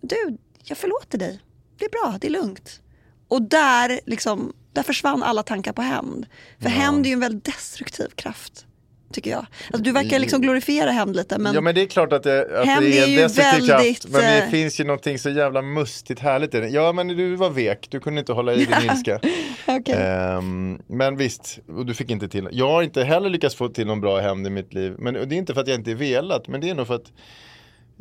du, 0.00 0.38
jag 0.64 0.78
förlåter 0.78 1.18
dig. 1.18 1.40
Det 1.78 1.84
är 1.84 1.90
bra, 1.90 2.18
det 2.20 2.26
är 2.26 2.30
lugnt. 2.30 2.80
Och 3.28 3.42
där, 3.42 4.00
liksom, 4.06 4.52
där 4.72 4.82
försvann 4.82 5.22
alla 5.22 5.42
tankar 5.42 5.72
på 5.72 5.82
hämnd. 5.82 6.26
För 6.58 6.68
hämnd 6.68 7.06
är 7.06 7.10
ju 7.10 7.14
en 7.14 7.20
väldigt 7.20 7.44
destruktiv 7.44 8.08
kraft. 8.14 8.66
Tycker 9.12 9.30
jag. 9.30 9.46
Alltså, 9.66 9.82
du 9.82 9.92
verkar 9.92 10.18
liksom 10.18 10.40
glorifiera 10.40 10.90
hämnd 10.90 11.16
lite. 11.16 11.38
Men, 11.38 11.54
ja 11.54 11.60
men 11.60 11.74
det 11.74 11.82
är 11.82 11.86
klart 11.86 12.12
att 12.12 12.22
det, 12.22 12.40
att 12.40 12.48
det 12.80 12.98
är 12.98 13.08
är 13.08 13.08
en 13.08 13.16
destruktiv 13.16 13.68
väldigt, 13.68 14.02
kraft. 14.02 14.08
Men 14.08 14.20
det 14.20 14.42
eh, 14.44 14.50
finns 14.50 14.80
ju 14.80 14.84
någonting 14.84 15.18
så 15.18 15.30
jävla 15.30 15.62
mustigt 15.62 16.20
härligt 16.20 16.54
i 16.54 16.60
det. 16.60 16.68
Ja 16.68 16.92
men 16.92 17.08
du 17.08 17.36
var 17.36 17.50
vek, 17.50 17.86
du 17.90 18.00
kunde 18.00 18.20
inte 18.20 18.32
hålla 18.32 18.54
i 18.54 18.64
din 18.64 18.76
ilska. 18.90 19.20
Okej. 19.66 19.94
Ehm, 19.94 20.78
men 20.86 21.16
visst, 21.16 21.58
och 21.68 21.86
du 21.86 21.94
fick 21.94 22.10
inte 22.10 22.28
till 22.28 22.48
Jag 22.52 22.68
har 22.68 22.82
inte 22.82 23.04
heller 23.04 23.30
lyckats 23.30 23.54
få 23.54 23.68
till 23.68 23.86
någon 23.86 24.00
bra 24.00 24.20
hämnd 24.20 24.46
i 24.46 24.50
mitt 24.50 24.74
liv. 24.74 24.94
Men 24.98 25.14
det 25.14 25.20
är 25.20 25.38
inte 25.38 25.54
för 25.54 25.60
att 25.60 25.68
jag 25.68 25.78
inte 25.78 25.94
velat, 25.94 26.48
men 26.48 26.60
det 26.60 26.70
är 26.70 26.74
nog 26.74 26.86
för 26.86 26.94
att 26.94 27.12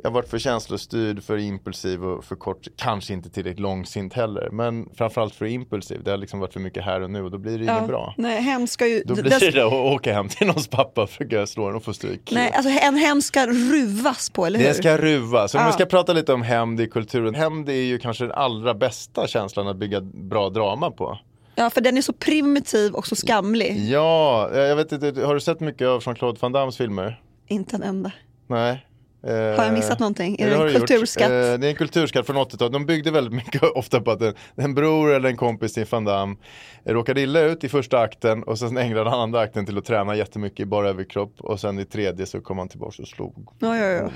jag 0.03 0.10
har 0.10 0.13
varit 0.13 0.29
för 0.29 0.39
känslostyrd, 0.39 1.24
för 1.24 1.38
impulsiv 1.38 2.03
och 2.06 2.24
för 2.25 2.36
kort, 2.36 2.68
kanske 2.75 3.13
inte 3.13 3.29
tillräckligt 3.29 3.60
långsint 3.60 4.13
heller. 4.13 4.50
Men 4.51 4.89
framförallt 4.96 5.36
för 5.36 5.46
impulsiv. 5.46 6.03
Det 6.03 6.12
har 6.12 6.18
liksom 6.18 6.39
varit 6.39 6.53
för 6.53 6.60
mycket 6.60 6.84
här 6.86 7.01
och 7.01 7.10
nu 7.12 7.24
och 7.24 7.32
då 7.32 7.38
blir 7.38 7.60
det 7.60 7.65
ja, 7.65 7.77
inget 7.77 7.88
bra. 7.88 8.13
Nej, 8.18 8.68
ska 8.68 8.88
ju... 8.88 9.03
Då 9.06 9.13
blir 9.13 9.24
det- 9.24 9.51
det 9.51 9.65
att 9.65 9.74
åka 9.74 10.13
hem 10.13 10.27
till 10.29 10.48
någons 10.48 10.68
pappa 10.68 11.03
och 11.03 11.10
försöka 11.10 11.48
slå 11.48 11.68
den 11.68 11.75
och 11.75 11.84
få 11.84 11.94
stryk. 11.94 12.29
Nej, 12.32 12.51
alltså 12.56 12.70
en 12.72 12.96
hämnd 12.96 13.24
ska 13.24 13.48
ruvas 13.48 14.29
på, 14.29 14.46
eller 14.46 14.60
hur? 14.60 14.65
Det 14.68 14.74
ska 14.74 14.98
ruvas. 14.98 15.56
Om 15.56 15.62
Ja. 15.62 15.68
vi 15.68 15.74
ska 15.74 15.86
prata 15.86 16.13
lite 16.13 16.34
om 16.34 16.41
hämnd 16.41 16.82
i 16.82 16.88
kulturen. 16.88 17.36
Hämnd 17.36 17.70
är 17.70 17.74
ju 17.74 17.98
kanske 18.00 18.24
den 18.24 18.32
allra 18.32 18.74
bästa 18.74 19.27
känslan 19.27 19.68
att 19.68 19.77
bygga 19.77 20.01
bra 20.01 20.50
drama 20.50 20.91
på. 20.91 21.20
Ja, 21.56 21.70
för 21.70 21.82
den 21.82 21.98
är 21.98 22.01
så 22.01 22.13
primitiv 22.13 22.94
och 22.94 23.08
så 23.08 23.15
skamlig. 23.15 23.77
Ja, 23.89 24.50
jag 24.56 24.75
vet 24.75 24.91
inte, 24.91 25.25
har 25.25 25.34
du 25.34 25.39
sett 25.41 25.60
mycket 25.60 25.88
av 25.88 26.01
Jean-Claude 26.01 26.38
Van 26.41 26.51
Dammes 26.51 26.77
filmer? 26.77 27.22
Inte 27.48 27.75
en 27.75 27.84
enda. 27.84 28.12
Nej. 28.48 28.86
Eh, 29.23 29.31
Har 29.33 29.65
jag 29.65 29.73
missat 29.73 29.99
någonting? 29.99 30.35
Är 30.39 30.49
det 30.49 30.55
har 30.55 30.61
en 30.67 30.73
du 30.73 30.79
gjort. 30.79 30.88
kulturskatt? 30.88 31.31
Eh, 31.31 31.31
det 31.31 31.41
är 31.41 31.63
en 31.69 31.75
kulturskatt 31.75 32.25
från 32.25 32.35
80-talet. 32.38 32.73
De 32.73 32.85
byggde 32.85 33.11
väldigt 33.11 33.33
mycket 33.33 33.63
ofta 33.75 34.01
på 34.01 34.11
att 34.11 34.21
en, 34.21 34.33
en 34.55 34.73
bror 34.75 35.13
eller 35.13 35.29
en 35.29 35.38
kompis 35.38 35.73
till 35.73 35.85
Van 35.89 36.05
Damme 36.05 36.35
råkade 36.85 37.21
illa 37.21 37.39
ut 37.41 37.63
i 37.63 37.69
första 37.69 37.99
akten 37.99 38.43
och 38.43 38.59
sen 38.59 38.77
ägnade 38.77 39.09
han 39.09 39.19
andra 39.19 39.39
akten 39.39 39.65
till 39.65 39.77
att 39.77 39.85
träna 39.85 40.15
jättemycket 40.15 40.59
i 40.59 40.65
bara 40.65 40.89
överkropp 40.89 41.33
och 41.39 41.59
sen 41.59 41.79
i 41.79 41.85
tredje 41.85 42.25
så 42.25 42.41
kom 42.41 42.57
han 42.57 42.69
tillbaka 42.69 43.01
och 43.01 43.07
slog. 43.07 43.47
Ja, 43.59 43.77
ja, 43.77 43.85
ja. 43.85 44.09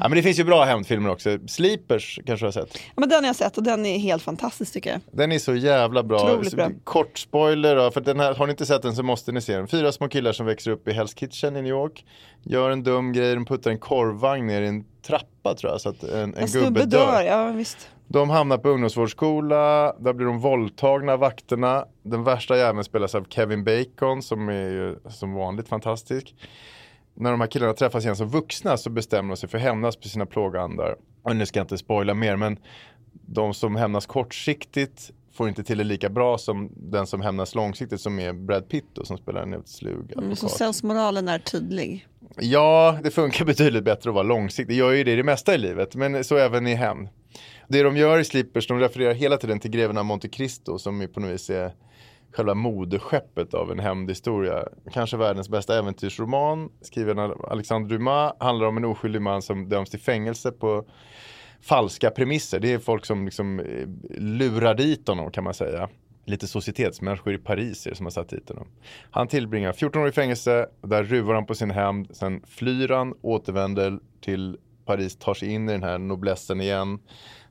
ja 0.00 0.08
men 0.08 0.10
det 0.10 0.22
finns 0.22 0.38
ju 0.38 0.44
bra 0.44 0.64
hämndfilmer 0.64 1.10
också. 1.10 1.38
Sleepers 1.48 2.20
kanske 2.26 2.44
du 2.44 2.46
har 2.46 2.52
sett. 2.52 2.68
Ja, 2.74 2.92
Men 2.96 3.08
den 3.08 3.18
har 3.24 3.28
jag 3.28 3.36
sett 3.36 3.56
och 3.56 3.62
den 3.62 3.86
är 3.86 3.98
helt 3.98 4.22
fantastisk 4.22 4.72
tycker 4.72 4.90
jag. 4.90 5.00
Den 5.12 5.32
är 5.32 5.38
så 5.38 5.54
jävla 5.54 6.02
bra. 6.02 6.42
Så, 6.44 6.56
bra. 6.56 6.70
Kort 6.84 7.18
spoiler 7.18 7.76
då, 7.76 7.90
för 7.90 8.00
den 8.00 8.20
här, 8.20 8.34
har 8.34 8.46
ni 8.46 8.50
inte 8.50 8.66
sett 8.66 8.82
den 8.82 8.94
så 8.96 9.02
måste 9.02 9.32
ni 9.32 9.40
se 9.40 9.56
den. 9.56 9.68
Fyra 9.68 9.92
små 9.92 10.08
killar 10.08 10.32
som 10.32 10.46
växer 10.46 10.70
upp 10.70 10.88
i 10.88 10.90
Hell's 10.92 11.18
Kitchen 11.18 11.56
i 11.56 11.62
New 11.62 11.70
York. 11.70 12.04
Gör 12.42 12.70
en 12.70 12.82
dum 12.82 13.12
grej, 13.12 13.34
de 13.34 13.44
puttar 13.44 13.70
en 13.70 13.78
korvvagn 13.96 14.46
ner 14.46 14.62
i 14.62 14.66
en 14.66 14.84
trappa 15.02 15.54
tror 15.54 15.72
jag 15.72 15.80
så 15.80 15.88
att 15.88 16.02
en, 16.02 16.34
en, 16.34 16.46
gubbe 16.46 16.84
dör. 16.84 17.06
dör, 17.06 17.22
ja 17.22 17.50
visst. 17.50 17.90
De 18.08 18.30
hamnar 18.30 18.58
på 18.58 18.68
ungdomsvårdsskola, 18.68 19.94
där 19.98 20.12
blir 20.12 20.26
de 20.26 20.38
våldtagna 20.38 21.12
av 21.12 21.18
vakterna. 21.18 21.84
Den 22.02 22.24
värsta 22.24 22.56
jäveln 22.56 22.84
spelas 22.84 23.14
av 23.14 23.26
Kevin 23.28 23.64
Bacon 23.64 24.22
som 24.22 24.48
är 24.48 24.68
ju 24.68 24.96
som 25.08 25.34
vanligt 25.34 25.68
fantastisk. 25.68 26.34
När 27.14 27.30
de 27.30 27.40
här 27.40 27.48
killarna 27.48 27.72
träffas 27.72 28.04
igen 28.04 28.16
som 28.16 28.28
vuxna 28.28 28.76
så 28.76 28.90
bestämmer 28.90 29.28
de 29.28 29.36
sig 29.36 29.48
för 29.48 29.58
att 29.58 29.64
hämnas 29.64 29.96
på 29.96 30.08
sina 30.08 30.26
plågoandar. 30.26 30.96
Och 31.22 31.36
nu 31.36 31.46
ska 31.46 31.58
jag 31.58 31.64
inte 31.64 31.78
spoila 31.78 32.14
mer 32.14 32.36
men 32.36 32.58
de 33.12 33.54
som 33.54 33.76
hämnas 33.76 34.06
kortsiktigt 34.06 35.10
får 35.36 35.48
inte 35.48 35.64
till 35.64 35.78
det 35.78 35.84
lika 35.84 36.08
bra 36.08 36.38
som 36.38 36.72
den 36.76 37.06
som 37.06 37.20
hämnas 37.20 37.54
långsiktigt 37.54 38.00
som 38.00 38.18
är 38.18 38.32
Brad 38.32 38.68
Pitt 38.68 38.84
då, 38.92 39.04
som 39.04 39.18
spelar 39.18 39.42
en 39.42 39.52
helt 39.52 39.68
slug 39.68 40.12
Mm, 40.16 40.36
så 40.36 40.48
sensmoralen 40.48 41.28
är 41.28 41.38
tydlig. 41.38 42.06
Ja, 42.36 42.98
det 43.02 43.10
funkar 43.10 43.44
betydligt 43.54 43.84
bättre 43.84 44.10
att 44.10 44.14
vara 44.14 44.22
långsiktig. 44.22 44.76
Det 44.76 44.78
gör 44.78 44.90
ju 44.90 45.04
det 45.04 45.12
i 45.12 45.16
det 45.16 45.22
mesta 45.22 45.54
i 45.54 45.58
livet, 45.58 45.94
men 45.94 46.24
så 46.24 46.36
även 46.36 46.66
i 46.66 46.74
hämnd. 46.74 47.08
Det 47.68 47.82
de 47.82 47.96
gör 47.96 48.18
i 48.18 48.24
Slippers, 48.24 48.66
de 48.66 48.78
refererar 48.78 49.14
hela 49.14 49.36
tiden 49.36 49.60
till 49.60 49.70
greven 49.70 49.98
av 49.98 50.04
Monte 50.04 50.28
Cristo 50.28 50.78
som 50.78 51.00
ju 51.00 51.08
på 51.08 51.20
något 51.20 51.30
vis 51.30 51.50
är 51.50 51.72
själva 52.32 52.54
moderskeppet 52.54 53.54
av 53.54 53.70
en 53.70 53.78
hämndhistoria. 53.78 54.64
Kanske 54.92 55.16
världens 55.16 55.48
bästa 55.48 55.78
äventyrsroman, 55.78 56.68
skriven 56.80 57.18
av 57.18 57.46
Alexandre 57.50 57.96
Dumas, 57.96 58.32
handlar 58.40 58.66
om 58.66 58.76
en 58.76 58.84
oskyldig 58.84 59.22
man 59.22 59.42
som 59.42 59.68
döms 59.68 59.90
till 59.90 60.00
fängelse 60.00 60.52
på 60.52 60.84
falska 61.66 62.10
premisser. 62.10 62.60
Det 62.60 62.72
är 62.72 62.78
folk 62.78 63.06
som 63.06 63.24
liksom 63.24 63.60
eh, 63.60 63.86
lurar 64.18 64.74
dit 64.74 65.08
honom 65.08 65.30
kan 65.30 65.44
man 65.44 65.54
säga. 65.54 65.88
Lite 66.24 66.46
societetsmänniskor 66.46 67.34
i 67.34 67.38
Paris 67.38 67.86
är 67.86 67.90
det 67.90 67.96
som 67.96 68.06
har 68.06 68.10
satt 68.10 68.28
dit 68.28 68.48
honom. 68.48 68.68
Han 69.10 69.28
tillbringar 69.28 69.72
14 69.72 70.02
år 70.02 70.08
i 70.08 70.12
fängelse, 70.12 70.66
där 70.82 71.02
ruvar 71.02 71.34
han 71.34 71.46
på 71.46 71.54
sin 71.54 71.70
hämnd, 71.70 72.16
sen 72.16 72.42
flyr 72.46 72.88
han, 72.88 73.14
återvänder 73.22 73.98
till 74.20 74.56
Paris, 74.84 75.16
tar 75.16 75.34
sig 75.34 75.48
in 75.48 75.68
i 75.68 75.72
den 75.72 75.82
här 75.82 75.98
noblessen 75.98 76.60
igen. 76.60 76.98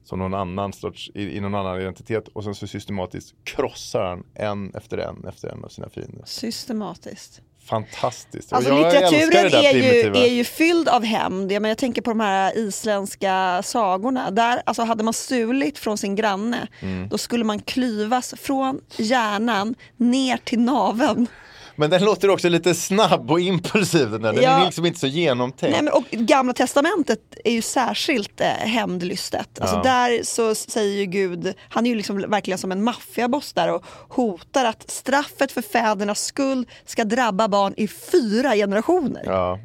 som 0.04 0.20
någon 0.20 0.34
annan 0.34 0.74
sorts, 0.74 1.12
i, 1.16 1.38
i 1.38 1.40
någon 1.40 1.56
annan 1.56 1.82
identitet 1.82 2.28
och 2.28 2.44
sen 2.44 2.56
så 2.56 2.68
systematiskt 2.68 3.36
krossar 3.44 4.04
han 4.04 4.24
en 4.34 4.76
efter 4.76 4.98
en 4.98 5.26
efter 5.28 5.50
en 5.50 5.64
av 5.64 5.70
sina 5.70 5.90
fiender. 5.90 6.26
Systematiskt. 6.26 7.42
Fantastiskt. 7.70 8.52
Och 8.52 8.58
Alltså 8.58 8.74
jag 8.74 8.94
litteraturen 8.94 9.54
är 9.66 9.74
ju, 9.74 10.18
är 10.18 10.30
ju 10.30 10.44
fylld 10.44 10.90
av 10.90 11.04
hämnd. 11.04 11.52
Jag, 11.52 11.68
jag 11.68 11.78
tänker 11.78 12.02
på 12.02 12.10
de 12.10 12.20
här 12.20 12.58
isländska 12.58 13.62
sagorna. 13.64 14.32
Där, 14.32 14.62
alltså, 14.66 14.84
hade 14.84 15.04
man 15.04 15.14
stulit 15.14 15.78
från 15.78 15.98
sin 15.98 16.16
granne, 16.16 16.68
Mm. 16.82 17.08
då 17.10 17.18
skulle 17.18 17.44
man 17.44 17.60
klyvas 17.60 18.34
från 18.42 18.82
hjärnan 18.98 19.76
ner 19.98 20.38
till 20.38 20.60
naveln. 20.60 21.28
Men 21.76 21.90
den 21.90 22.04
låter 22.06 22.30
också 22.30 22.50
lite 22.50 22.76
snabb 22.76 23.32
och 23.32 23.40
impulsiv 23.40 24.12
den 24.12 24.22
där. 24.22 24.34
Den 24.34 24.44
Ja. 24.44 24.50
är 24.62 24.66
liksom 24.66 24.86
inte 24.86 25.00
så 25.00 25.08
genomtänkt. 25.08 25.74
Nej, 25.74 25.84
men, 25.84 25.94
och 25.94 26.04
Gamla 26.12 26.54
testamentet 26.54 27.20
är 27.44 27.52
ju 27.52 27.62
särskilt 27.62 28.42
eh, 28.42 28.48
hämndlystet. 28.48 29.60
Alltså, 29.62 29.76
Ja. 29.76 29.84
Där 29.84 30.24
så 30.24 30.56
säger 30.56 30.98
ju 31.00 31.06
Gud, 31.06 31.54
han 31.70 31.86
är 31.86 31.90
ju 31.90 31.96
liksom 31.96 32.26
verkligen 32.30 32.58
som 32.58 32.72
en 32.72 32.84
maffiaboss 32.84 33.54
där 33.54 33.72
och 33.74 33.86
hotar 34.10 34.66
att 34.66 34.92
straffet 34.92 35.52
för 35.52 35.62
fädernas 35.62 36.26
skuld 36.26 36.70
ska 36.86 37.04
drabba 37.04 37.48
barn 37.48 37.74
i 37.78 37.88
fyra 37.88 38.56
generationer. 38.56 39.22
Ja. 39.26 39.60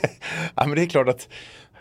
ja 0.54 0.66
men 0.66 0.70
det 0.70 0.82
är 0.82 0.86
klart 0.86 1.08
att 1.08 1.28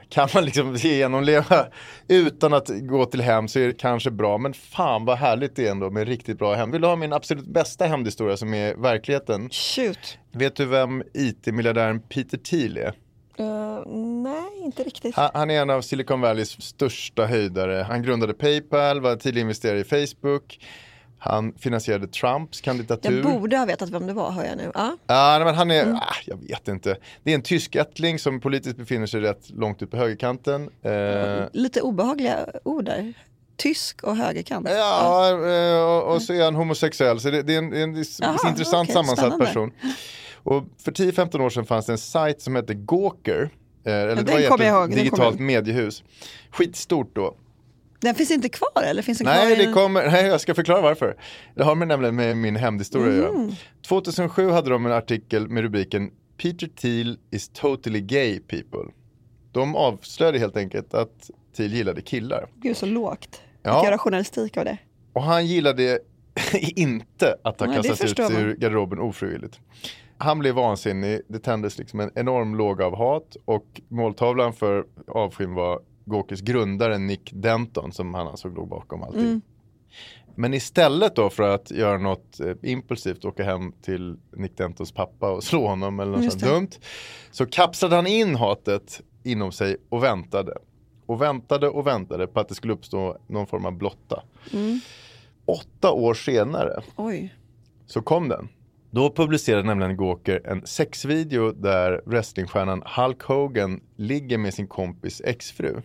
kan 0.10 0.30
man 0.34 0.46
liksom 0.46 0.76
genomleva 0.76 1.66
utan 2.08 2.54
att 2.54 2.70
gå 2.70 3.06
till 3.06 3.22
hem 3.22 3.48
så 3.48 3.60
är 3.60 3.68
det 3.68 3.74
kanske 3.74 4.12
bra. 4.12 4.38
Men 4.38 4.54
fan 4.54 5.06
vad 5.06 5.18
härligt 5.18 5.56
det 5.56 5.68
är 5.68 5.72
ändå 5.72 5.90
med 5.90 6.08
riktigt 6.08 6.40
bra 6.40 6.54
hem. 6.54 6.72
Vill 6.72 6.82
du 6.82 6.88
ha 6.88 6.96
min 6.96 7.14
absolut 7.14 7.46
bästa 7.46 7.86
hämndhistoria 7.86 8.38
som 8.38 8.54
är 8.54 8.76
verkligheten? 8.76 9.50
Shoot. 9.50 10.18
Vet 10.32 10.56
du 10.56 10.66
vem 10.66 11.04
IT-miljardären 11.14 12.00
Peter 12.00 12.38
Thiel 12.38 12.78
är? 12.78 12.94
Eh, 13.40 13.84
nej, 14.24 14.64
inte 14.64 14.84
riktigt. 14.84 15.16
Han, 15.16 15.30
han 15.34 15.50
är 15.50 15.62
en 15.62 15.70
av 15.70 15.82
Silicon 15.82 16.22
Valleys 16.22 16.62
största 16.62 17.26
höjdare. 17.26 17.84
Han 17.90 18.04
grundade 18.04 18.34
Paypal, 18.34 19.02
var 19.02 19.16
tidig 19.16 19.42
investerare 19.42 19.80
i 19.80 19.84
Facebook. 19.84 20.60
Han 21.20 21.54
finansierade 21.54 22.08
Trumps 22.08 22.62
kandidatur. 22.62 23.24
Jag 23.24 23.40
borde 23.40 23.58
ha 23.58 23.66
vetat 23.66 23.90
vem 23.90 24.08
det 24.08 24.14
var 24.14 24.32
hör 24.32 24.44
jag 24.46 24.58
nu. 24.58 24.72
Ja. 24.74 24.98
Ja, 25.08 25.36
nej, 25.38 25.46
men 25.46 25.56
han 25.56 25.72
Mm. 25.72 25.88
är, 25.96 25.98
ah, 25.98 26.16
jag 26.26 26.38
vet 26.48 26.68
inte. 26.68 26.98
Det 27.24 27.32
är 27.32 27.36
en 27.36 27.42
tysk 27.42 27.76
ättling 27.76 28.20
som 28.20 28.40
politiskt 28.40 28.78
befinner 28.78 29.08
sig 29.08 29.22
rätt 29.22 29.50
långt 29.50 29.82
ut 29.82 29.92
på 29.92 29.98
högerkanten. 29.98 30.70
Eh, 30.82 31.46
Lite 31.54 31.82
obehagliga 31.82 32.46
ord 32.64 32.86
där. 32.86 33.14
Tysk 33.58 34.04
och 34.04 34.16
högerkant. 34.18 34.68
ja, 34.70 35.30
eh, 35.30 35.84
och, 35.84 36.16
och 36.16 36.22
så 36.22 36.34
är 36.34 36.44
han 36.44 36.56
homosexuell. 36.56 37.20
Så 37.20 37.30
det, 37.30 37.42
det 37.44 37.54
är 37.54 37.58
en, 37.58 37.74
en 37.74 38.06
Jaha, 38.20 38.50
intressant 38.50 38.90
okej, 38.90 38.94
sammansatt 38.94 39.18
spännande. 39.18 39.46
person. 39.46 39.72
Och 40.44 40.64
för 40.84 40.92
10-15 40.92 41.42
år 41.42 41.50
sedan 41.50 41.66
fanns 41.66 41.86
det 41.86 41.92
en 41.92 41.98
sajt 41.98 42.42
som 42.42 42.56
hette 42.56 42.74
Gawker. 42.74 43.50
Eh, 43.86 43.94
eller 43.94 44.16
det 44.16 44.32
var 44.34 44.40
jag 44.40 44.62
ihåg, 44.62 44.90
digitalt 44.96 45.40
mediehus. 45.40 46.04
Skitstort 46.52 47.16
då. 47.16 47.36
Den 48.00 48.16
finns 48.16 48.32
inte 48.32 48.50
kvar 48.50 48.84
eller? 48.84 49.02
Finns 49.02 49.18
den 49.18 49.26
kvar 49.26 49.34
Nej, 49.36 49.54
i 49.54 49.56
det 49.56 49.64
den? 49.64 49.74
kommer, 49.74 50.12
nej, 50.12 50.26
jag 50.26 50.42
ska 50.42 50.54
förklara 50.56 50.82
varför. 50.82 51.16
Det 51.56 51.64
har 51.64 51.76
med 51.76 51.88
nämligen 51.88 52.16
med 52.16 52.38
min 52.38 52.56
hemhistoria 52.56 53.24
att 53.28 53.34
Mm. 53.34 53.46
göra. 53.46 53.56
2007 53.88 54.50
hade 54.50 54.70
de 54.70 54.86
en 54.86 54.92
artikel 54.92 55.48
med 55.48 55.64
rubriken 55.64 56.12
Peter 56.38 56.68
Thiel 56.68 57.18
is 57.32 57.50
totally 57.50 58.02
gay 58.02 58.40
people. 58.40 58.92
De 59.52 59.76
avslöjade 59.76 60.40
helt 60.40 60.58
enkelt 60.58 60.94
att 60.94 61.30
Thiel 61.56 61.74
gillade 61.74 62.02
killar. 62.02 62.48
Gud 62.56 62.78
så 62.78 62.86
lågt. 62.86 63.42
Ja. 63.64 63.78
Att 63.80 63.86
göra 63.86 63.98
journalistik 63.98 64.58
av 64.58 64.66
det. 64.66 64.78
Och 65.14 65.24
han 65.24 65.46
gillade 65.46 66.00
inte 66.76 67.36
att 67.44 67.60
ha 67.60 67.74
kastats 67.74 68.04
ut 68.04 68.18
man. 68.18 68.36
ur 68.36 68.56
garderoben 68.56 69.00
ofrivilligt. 69.00 69.60
Han 70.18 70.40
blev 70.40 70.56
vansinnig, 70.56 71.22
det 71.28 71.40
tändes 71.40 71.78
liksom 71.78 72.00
en 72.00 72.12
enorm 72.16 72.56
låga 72.56 72.86
av 72.86 72.96
hat 72.98 73.38
och 73.46 73.82
måltavlan 73.88 74.54
för 74.54 74.86
avskyn 75.08 75.54
var 75.54 75.80
Gawkers 76.08 76.42
grundare 76.42 76.98
Nick 76.98 77.32
Denton 77.34 77.92
som 77.92 78.14
han 78.14 78.28
ansåg 78.28 78.56
låg 78.56 78.68
bakom 78.68 79.04
allting. 79.04 79.22
Mm. 79.22 79.42
Men 80.36 80.54
istället 80.54 81.16
då 81.16 81.30
för 81.30 81.44
att 81.44 81.72
göra 81.72 81.98
något 81.98 82.40
eh, 82.40 82.56
impulsivt, 82.62 83.26
åka 83.26 83.44
hem 83.44 83.72
till 83.82 84.18
Nick 84.32 84.58
Dentons 84.58 84.92
pappa 84.92 85.32
och 85.32 85.44
slå 85.44 85.68
honom 85.68 86.00
eller 86.00 86.12
något 86.12 86.32
sånt 86.32 86.44
dumt. 86.44 86.70
Så 87.32 87.46
kapslade 87.46 87.96
han 87.96 88.08
in 88.08 88.36
hatet 88.36 89.02
inom 89.24 89.52
sig 89.52 89.78
och 89.90 90.04
väntade. 90.04 90.54
Och 91.06 91.22
väntade 91.22 91.70
och 91.70 91.88
väntade 91.88 92.28
på 92.28 92.40
att 92.40 92.50
det 92.50 92.56
skulle 92.56 92.74
uppstå 92.74 93.18
någon 93.28 93.48
form 93.48 93.66
av 93.66 93.78
blotta. 93.78 94.24
Mm. 94.54 94.80
Åtta 95.46 95.92
år 95.92 96.14
senare 96.14 96.82
Oj. 96.96 97.36
så 97.86 98.02
kom 98.02 98.30
den. 98.30 98.50
Då 98.92 99.12
publicerade 99.12 99.64
nämligen 99.64 99.98
Gawker 99.98 100.42
en 100.46 100.66
sexvideo 100.66 101.52
där 101.52 102.02
wrestlingstjärnan 102.06 102.84
Hulk 102.86 103.24
Hogan 103.24 103.82
ligger 103.96 104.38
med 104.38 104.54
sin 104.54 104.68
kompis 104.68 105.22
exfru. 105.26 105.82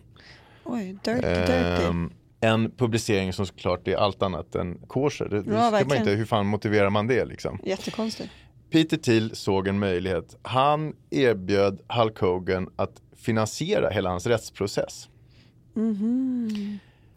Oj, 0.63 0.97
dirty 1.03 1.21
dirty. 1.27 1.83
Ehm, 1.83 2.11
en 2.39 2.71
publicering 2.71 3.33
som 3.33 3.45
såklart 3.45 3.87
är 3.87 3.95
allt 3.95 4.21
annat 4.21 4.55
än 4.55 4.77
kosher. 4.87 5.29
Det, 5.29 5.37
det 5.41 5.43
ska 5.43 5.85
man 5.87 5.97
inte, 5.97 6.11
hur 6.11 6.25
fan 6.25 6.45
motiverar 6.45 6.89
man 6.89 7.07
det 7.07 7.25
liksom? 7.25 7.59
Jättekonstigt. 7.63 8.29
Peter 8.69 8.97
Thiel 8.97 9.35
såg 9.35 9.67
en 9.67 9.79
möjlighet. 9.79 10.35
Han 10.41 10.93
erbjöd 11.09 11.79
Hulk 11.89 12.19
Hogan 12.19 12.69
att 12.75 13.01
finansiera 13.15 13.89
hela 13.89 14.09
hans 14.09 14.27
rättsprocess. 14.27 15.09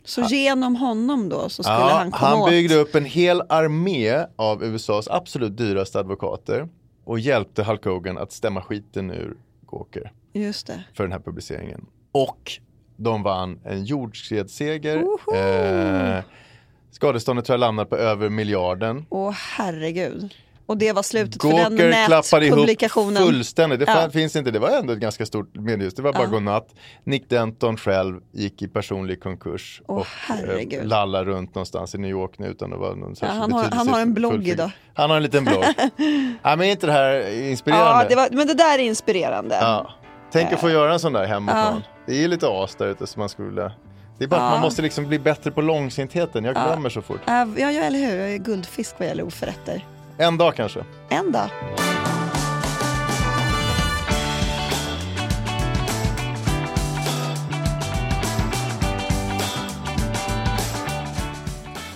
Så 0.05 0.23
genom 0.23 0.77
honom 0.77 1.29
då 1.29 1.49
så 1.49 1.63
skulle 1.63 1.77
Ja, 1.77 1.91
han 1.99 2.11
komma 2.11 2.29
han 2.29 2.39
åt. 2.39 2.51
byggde 2.51 2.75
upp 2.75 2.95
en 2.95 3.05
hel 3.05 3.43
armé 3.49 4.27
av 4.37 4.65
USAs 4.65 5.09
absolut 5.09 5.57
dyraste 5.57 5.99
advokater 6.01 6.69
och 7.05 7.19
hjälpte 7.19 7.63
Hulk 7.65 7.85
Hogan 7.85 8.19
att 8.19 8.33
stämma 8.33 8.63
skiten 8.63 9.11
ur 9.11 9.37
Gawker 9.71 10.13
Just 10.33 10.67
det. 10.67 10.85
för 10.95 11.05
den 11.05 11.13
här 11.13 11.21
publiceringen. 11.21 11.87
Och 12.13 12.53
de 12.97 13.23
vann 13.23 13.59
en 13.65 13.85
jordskredsseger. 13.85 14.97
Eh, 15.35 16.23
skadeståndet 16.91 17.45
tror 17.45 17.55
jag 17.55 17.61
landar 17.61 17.85
på 17.85 17.97
över 17.97 18.29
miljarden. 18.29 19.07
Åh 19.09 19.31
herregud. 19.57 20.35
Och 20.69 20.77
det 20.79 20.93
var 20.93 21.03
slutet 21.03 21.43
för 21.43 21.49
den 21.49 21.57
Gawker 21.77 22.07
klappade 22.07 22.47
ihop 22.47 22.57
nätpublikationen. 22.59 23.23
fullständigt. 23.23 23.81
Det 23.81 23.87
Ja. 23.87 24.11
finns 24.11 24.37
inte, 24.37 24.51
det 24.51 24.59
var 24.59 24.69
ändå 24.71 24.93
ett 24.93 24.99
ganska 24.99 25.27
stort 25.27 25.55
mediehus. 25.55 25.95
Det 25.95 26.03
var 26.03 26.13
bara 26.13 26.23
Ja. 26.23 26.29
godnatt. 26.29 26.69
Nick 27.05 27.29
Denton 27.31 27.77
själv 27.77 28.21
gick 28.33 28.63
i 28.63 28.69
personlig 28.69 29.23
konkurs 29.23 29.83
Åh, 29.87 29.97
och 29.99 30.07
herregud. 30.07 30.81
eh, 30.81 30.87
lallar 30.87 31.25
runt 31.25 31.55
någonstans 31.55 31.95
i 31.95 31.99
New 31.99 32.11
York 32.11 32.39
nu 32.39 32.47
utan 32.47 32.73
att 32.73 32.79
vara 32.79 32.95
någon 32.95 33.17
särskild 33.17 33.41
han 33.41 33.53
har- 33.53 33.71
han 33.71 33.89
har 33.89 34.01
en 34.01 34.15
blogg 34.15 34.49
idag. 34.49 34.71
Han 34.95 35.11
har 35.11 35.17
en 35.17 35.23
liten 35.23 35.45
blogg. 35.45 35.65
ja, 36.43 36.57
men 36.57 36.61
är 36.61 36.65
inte 36.71 36.87
det 36.87 36.93
här 36.93 37.31
inspirerande? 37.51 38.03
Ja, 38.03 38.09
det 38.09 38.17
var, 38.17 38.29
men 38.33 38.47
det 38.47 38.55
där 38.55 38.79
är 38.79 38.83
inspirerande. 38.83 39.55
Ja. 39.61 39.91
Tänk 40.37 40.53
att 40.53 40.61
få 40.61 40.71
göra 40.71 40.93
en 40.93 41.01
sån 41.01 41.13
där 41.13 41.25
hemma 41.27 41.53
Ja. 41.53 41.81
Det 42.07 42.25
är 42.25 42.29
lite 42.29 42.49
as 42.49 42.75
där 42.75 42.87
ute 42.87 43.07
som 43.07 43.21
man 43.21 43.29
skulle 43.29 43.49
vilja. 43.49 43.73
Det 44.19 44.25
är 44.25 44.29
bara 44.29 44.41
att 44.41 44.47
Ja. 44.47 44.51
man 44.51 44.61
måste 44.61 44.83
liksom 44.83 45.09
bli 45.09 45.19
bättre 45.19 45.51
på 45.51 45.61
långsintheten. 45.63 46.45
Jag 46.45 46.55
glömmer 46.55 46.91
så 46.91 47.03
fort. 47.03 47.21
Ja, 47.27 47.47
ja, 47.57 47.69
eller 47.71 47.99
hur. 47.99 48.17
Jag 48.17 48.33
är 48.33 48.39
guldfisk 48.39 48.95
vad 48.99 49.09
gäller 49.09 49.23
oförrätter. 49.27 49.85
En 50.19 50.39
dag 50.39 50.55
kanske. 50.55 50.85
En 51.09 51.33
dag. 51.33 51.51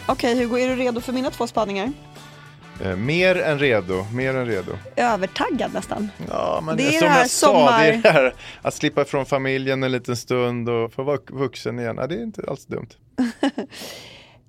Okej 0.07 0.39
Hugo, 0.39 0.59
är 0.59 0.69
du 0.69 0.77
redo 0.77 1.01
för 1.01 1.13
mina 1.13 1.31
två 1.31 1.47
spaningar? 1.47 1.93
Eh, 2.85 2.97
mer 2.97 3.37
än 3.43 3.59
redo, 3.59 4.05
mer 4.13 4.35
än 4.35 4.47
redo. 4.47 4.73
Övertaggad 4.97 5.75
nästan. 5.75 6.09
Ja, 6.29 6.63
men 6.67 6.77
Det 6.77 6.83
är 6.87 6.91
som 6.93 7.01
det 7.01 7.09
här 7.09 7.21
jag 7.21 7.31
sa, 7.31 7.47
det 7.53 7.59
sommar- 7.59 7.85
är 7.85 7.93
det 8.03 8.11
här 8.11 8.35
att 8.63 8.75
slippa 8.75 9.03
ifrån 9.03 9.27
familjen 9.27 9.83
en 9.83 9.93
liten 9.93 10.17
stund 10.17 10.69
och 10.69 10.93
få 10.93 11.03
vara 11.03 11.19
vuxen 11.31 11.79
igen. 11.79 11.97
Ja, 11.99 12.07
det 12.07 12.15
är 12.15 12.23
inte 12.23 12.43
alls 12.49 12.67
dumt. 12.67 12.89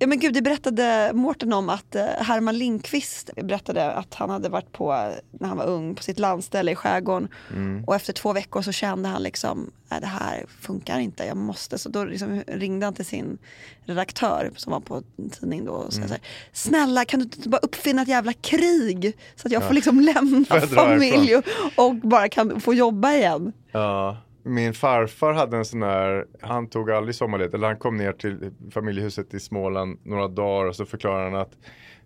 Ja 0.01 0.07
men 0.07 0.19
gud, 0.19 0.33
det 0.33 0.41
berättade 0.41 1.11
Mårten 1.13 1.53
om 1.53 1.69
att 1.69 1.95
eh, 1.95 2.05
Herman 2.05 2.57
Lindqvist 2.57 3.29
berättade 3.35 3.91
att 3.91 4.13
han 4.13 4.29
hade 4.29 4.49
varit 4.49 4.71
på, 4.71 5.11
när 5.31 5.47
han 5.47 5.57
var 5.57 5.65
ung, 5.65 5.95
på 5.95 6.03
sitt 6.03 6.19
landställe 6.19 6.71
i 6.71 6.75
skärgården. 6.75 7.27
Mm. 7.49 7.83
Och 7.83 7.95
efter 7.95 8.13
två 8.13 8.33
veckor 8.33 8.61
så 8.61 8.71
kände 8.71 9.09
han 9.09 9.23
liksom, 9.23 9.71
nej 9.91 10.01
det 10.01 10.07
här 10.07 10.45
funkar 10.61 10.99
inte, 10.99 11.25
jag 11.25 11.37
måste. 11.37 11.77
Så 11.77 11.89
då 11.89 12.03
liksom 12.03 12.43
ringde 12.47 12.85
han 12.85 12.93
till 12.93 13.05
sin 13.05 13.37
redaktör 13.85 14.51
som 14.55 14.71
var 14.71 14.79
på 14.79 15.03
en 15.17 15.29
tidning 15.29 15.65
då 15.65 15.71
och 15.71 15.93
sa 15.93 15.97
Mm. 15.97 16.07
så 16.07 16.13
här, 16.13 16.23
snälla 16.53 17.05
kan 17.05 17.19
du 17.19 17.23
inte 17.23 17.49
bara 17.49 17.61
uppfinna 17.61 18.01
ett 18.01 18.07
jävla 18.07 18.33
krig? 18.33 19.17
Så 19.35 19.47
att 19.47 19.51
jag 19.51 19.67
får 19.67 19.73
liksom 19.73 19.99
lämna 19.99 20.61
familj 20.67 21.35
och, 21.35 21.43
och 21.75 21.95
bara 21.95 22.29
kan 22.29 22.61
få 22.61 22.73
jobba 22.73 23.13
igen. 23.13 23.53
Ja. 23.71 24.17
Min 24.43 24.73
farfar 24.73 25.33
hade 25.33 25.57
en 25.57 25.65
sån 25.65 25.81
här, 25.83 26.25
han 26.41 26.69
tog 26.69 26.91
aldrig 26.91 27.15
sommarledigt, 27.15 27.53
eller 27.53 27.67
han 27.67 27.77
kom 27.77 27.97
ner 27.97 28.13
till 28.13 28.51
familjehuset 28.73 29.33
i 29.33 29.39
Småland 29.39 29.99
några 30.03 30.27
dagar 30.27 30.65
och 30.69 30.75
så 30.75 30.85
förklarade 30.85 31.23
han 31.31 31.41
att 31.41 31.51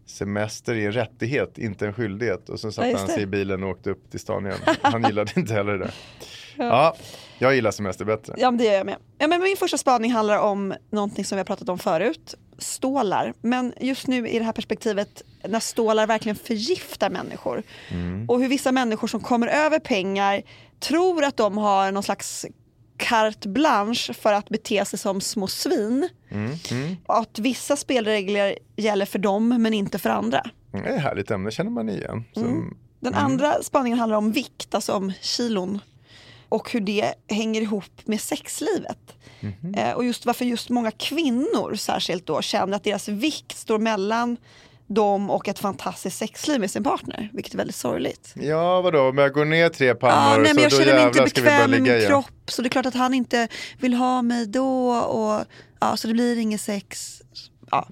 semester 0.06 0.76
är 0.76 0.86
en 0.86 0.92
rättighet, 0.92 1.58
inte 1.58 1.88
en 1.88 1.94
skyldighet. 1.94 2.50
Och 2.50 2.60
sen 2.60 2.68
Ja, 2.68 2.72
satte 2.72 2.88
just 2.90 3.00
han 3.00 3.10
sig 3.10 3.24
i 3.24 3.26
bilen 3.26 3.64
och 3.64 3.70
åkte 3.70 3.90
upp 3.90 4.12
till 4.12 4.20
stan 4.20 4.46
igen. 4.46 4.58
Han 4.82 5.04
gillade 5.04 5.32
inte 5.36 5.54
heller 5.54 5.74
det 5.74 5.78
där. 5.86 5.94
Ja, 6.58 6.96
jag 7.40 7.56
gillar 7.56 7.72
semester 7.72 8.06
bättre. 8.06 8.34
Ja 8.38 8.52
men 8.52 8.58
det 8.58 8.64
gör 8.64 8.74
jag 8.74 8.86
med. 8.86 8.96
Ja, 9.18 9.28
men 9.28 9.42
min 9.42 9.58
första 9.58 9.78
spaning 9.78 10.12
handlar 10.12 10.40
om 10.40 10.74
någonting 10.90 11.26
som 11.26 11.36
vi 11.36 11.40
har 11.40 11.46
pratat 11.46 11.70
om 11.70 11.80
förut. 11.80 12.36
Stålar. 12.58 13.34
Men 13.42 13.74
just 13.82 14.08
nu 14.08 14.28
i 14.28 14.40
det 14.40 14.46
här 14.46 14.52
perspektivet 14.52 15.22
när 15.48 15.60
stålar 15.60 16.08
verkligen 16.08 16.36
förgiftar 16.36 17.10
människor. 17.10 17.64
Och 18.28 18.42
hur 18.42 18.48
vissa 18.50 18.72
människor 18.72 19.08
som 19.08 19.20
kommer 19.20 19.48
över 19.48 19.80
pengar 19.80 20.42
tror 20.80 21.24
att 21.24 21.38
de 21.38 21.58
har 21.58 21.92
någon 21.92 22.04
slags 22.04 22.46
carte 22.98 23.50
blanche 23.50 24.14
för 24.14 24.34
att 24.34 24.50
bete 24.50 24.86
sig 24.86 25.00
som 25.00 25.22
små 25.22 25.48
svin. 25.48 26.10
Och 27.06 27.18
att 27.18 27.40
vissa 27.40 27.76
spelregler 27.76 28.58
gäller 28.76 29.06
för 29.06 29.20
dem 29.20 29.50
men 29.62 29.74
inte 29.74 30.00
för 30.00 30.10
andra. 30.10 30.44
Det 30.72 30.78
är 30.78 30.96
ett 30.98 31.02
härligt 31.02 31.32
ämne, 31.32 31.52
känner 31.52 31.72
man 31.72 31.90
igen. 31.90 32.24
Så, 32.34 32.42
Den 33.00 33.14
andra 33.14 33.64
spaningen 33.64 34.00
handlar 34.00 34.18
om 34.18 34.32
vikt, 34.32 34.76
alltså 34.76 34.94
om 34.94 35.14
kilon. 35.22 35.80
Och 36.50 36.72
hur 36.72 36.80
det 36.82 37.14
hänger 37.28 37.62
ihop 37.62 38.02
med 38.06 38.22
sexlivet. 38.22 39.16
Eh, 39.78 39.92
och 39.92 40.06
just 40.06 40.26
varför 40.26 40.46
just 40.46 40.70
många 40.70 40.92
kvinnor 40.92 41.76
särskilt 41.76 42.26
då 42.26 42.42
känner 42.42 42.76
att 42.78 42.84
deras 42.84 43.08
vikt 43.08 43.58
står 43.58 43.80
mellan 43.80 44.38
dem 44.88 45.30
och 45.30 45.48
ett 45.48 45.60
fantastiskt 45.60 46.18
sexliv 46.18 46.60
med 46.60 46.72
sin 46.72 46.84
partner. 46.84 47.30
Vilket 47.34 47.54
är 47.54 47.58
väldigt 47.58 47.76
sorgligt. 47.76 48.34
Ja, 48.36 48.82
vadå, 48.82 49.10
om 49.10 49.18
jag 49.18 49.34
går 49.34 49.46
ner 49.46 49.70
tre 49.70 49.96
pannor 49.96 50.16
Ja, 50.16 50.38
nej, 50.38 50.48
så 50.48 50.56
men 50.56 50.64
jag 50.64 50.72
då 50.72 50.78
känner 50.78 50.94
mig 50.94 51.04
inte 51.04 51.22
bekväm 51.22 51.72
med 51.72 51.82
ligga 51.82 51.98
min 51.98 52.08
kropp 52.08 52.52
så 52.52 52.62
det 52.62 52.68
är 52.68 52.70
klart 52.70 52.86
att 52.86 52.94
han 52.94 53.14
inte 53.14 53.48
vill 53.80 53.94
ha 53.94 54.22
mig 54.22 54.48
då. 54.48 54.90
Och, 54.92 55.46
ja, 55.80 55.98
så 55.98 56.08
det 56.08 56.14
blir 56.14 56.38
inget 56.38 56.62
sex. 56.62 57.22
Ja. 57.72 57.88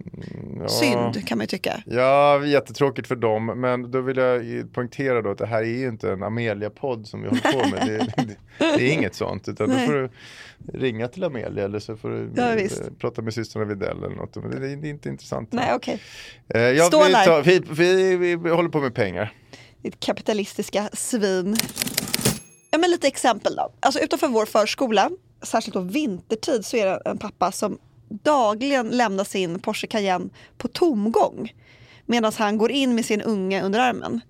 Ja. 0.59 0.67
Synd 0.67 1.27
kan 1.27 1.37
man 1.37 1.43
ju 1.43 1.47
tycka. 1.47 1.83
Ja, 1.85 2.45
jättetråkigt 2.45 3.07
för 3.07 3.15
dem. 3.15 3.45
Men 3.45 3.91
då 3.91 4.01
vill 4.01 4.17
jag 4.17 4.73
poängtera 4.73 5.21
då 5.21 5.31
att 5.31 5.37
det 5.37 5.45
här 5.45 5.61
är 5.61 5.65
ju 5.65 5.87
inte 5.87 6.11
en 6.11 6.23
Amelia-podd 6.23 7.07
som 7.07 7.21
vi 7.21 7.27
håller 7.27 7.51
på 7.53 7.69
med. 7.69 7.87
Det, 7.87 8.23
det, 8.23 8.35
det 8.77 8.89
är 8.89 8.93
inget 8.93 9.15
sånt. 9.15 9.47
Utan 9.47 9.69
då 9.69 9.75
Nej. 9.75 9.87
får 9.87 9.93
du 9.93 10.09
ringa 10.73 11.07
till 11.07 11.23
Amelia 11.23 11.65
eller 11.65 11.79
så 11.79 11.97
får 11.97 12.09
du 12.09 12.31
Ja, 12.35 12.55
eh, 12.55 12.69
prata 12.99 13.21
med 13.21 13.33
systrarna 13.33 13.65
Widell 13.65 14.03
eller 14.03 14.15
något. 14.15 14.35
Men 14.35 14.51
det, 14.51 14.59
det 14.75 14.87
är 14.87 14.89
inte 14.89 15.09
intressant. 15.09 15.51
Nej, 15.51 15.73
okej. 15.73 15.99
Eh, 16.49 16.61
ja, 16.61 16.83
vi, 16.83 16.87
Stålar. 16.87 17.25
tar, 17.25 17.41
vi, 17.41 17.61
vi, 17.69 18.15
vi, 18.17 18.35
vi 18.35 18.49
håller 18.49 18.69
på 18.69 18.79
med 18.79 18.95
pengar. 18.95 19.33
Ditt 19.81 19.99
kapitalistiska 19.99 20.89
svin. 20.93 21.55
Ja, 22.71 22.77
men 22.77 22.91
lite 22.91 23.07
exempel 23.07 23.55
då. 23.55 23.73
Alltså 23.79 23.99
utanför 23.99 24.27
vår 24.27 24.45
förskola, 24.45 25.09
särskilt 25.41 25.73
då 25.73 25.81
vintertid, 25.81 26.65
så 26.65 26.77
är 26.77 26.85
det 26.85 27.01
en 27.05 27.17
pappa 27.17 27.51
som 27.51 27.77
dagligen 28.23 28.89
lämna 28.89 29.25
sin 29.25 29.59
Porsche 29.59 29.87
Cayenne 29.87 30.29
på 30.57 30.67
tomgång. 30.67 31.53
Medan 32.05 32.31
han 32.37 32.57
går 32.57 32.71
in 32.71 32.95
med 32.95 33.05
sin 33.05 33.21
unge 33.21 33.63
under 33.63 33.79
armen. 33.79 34.21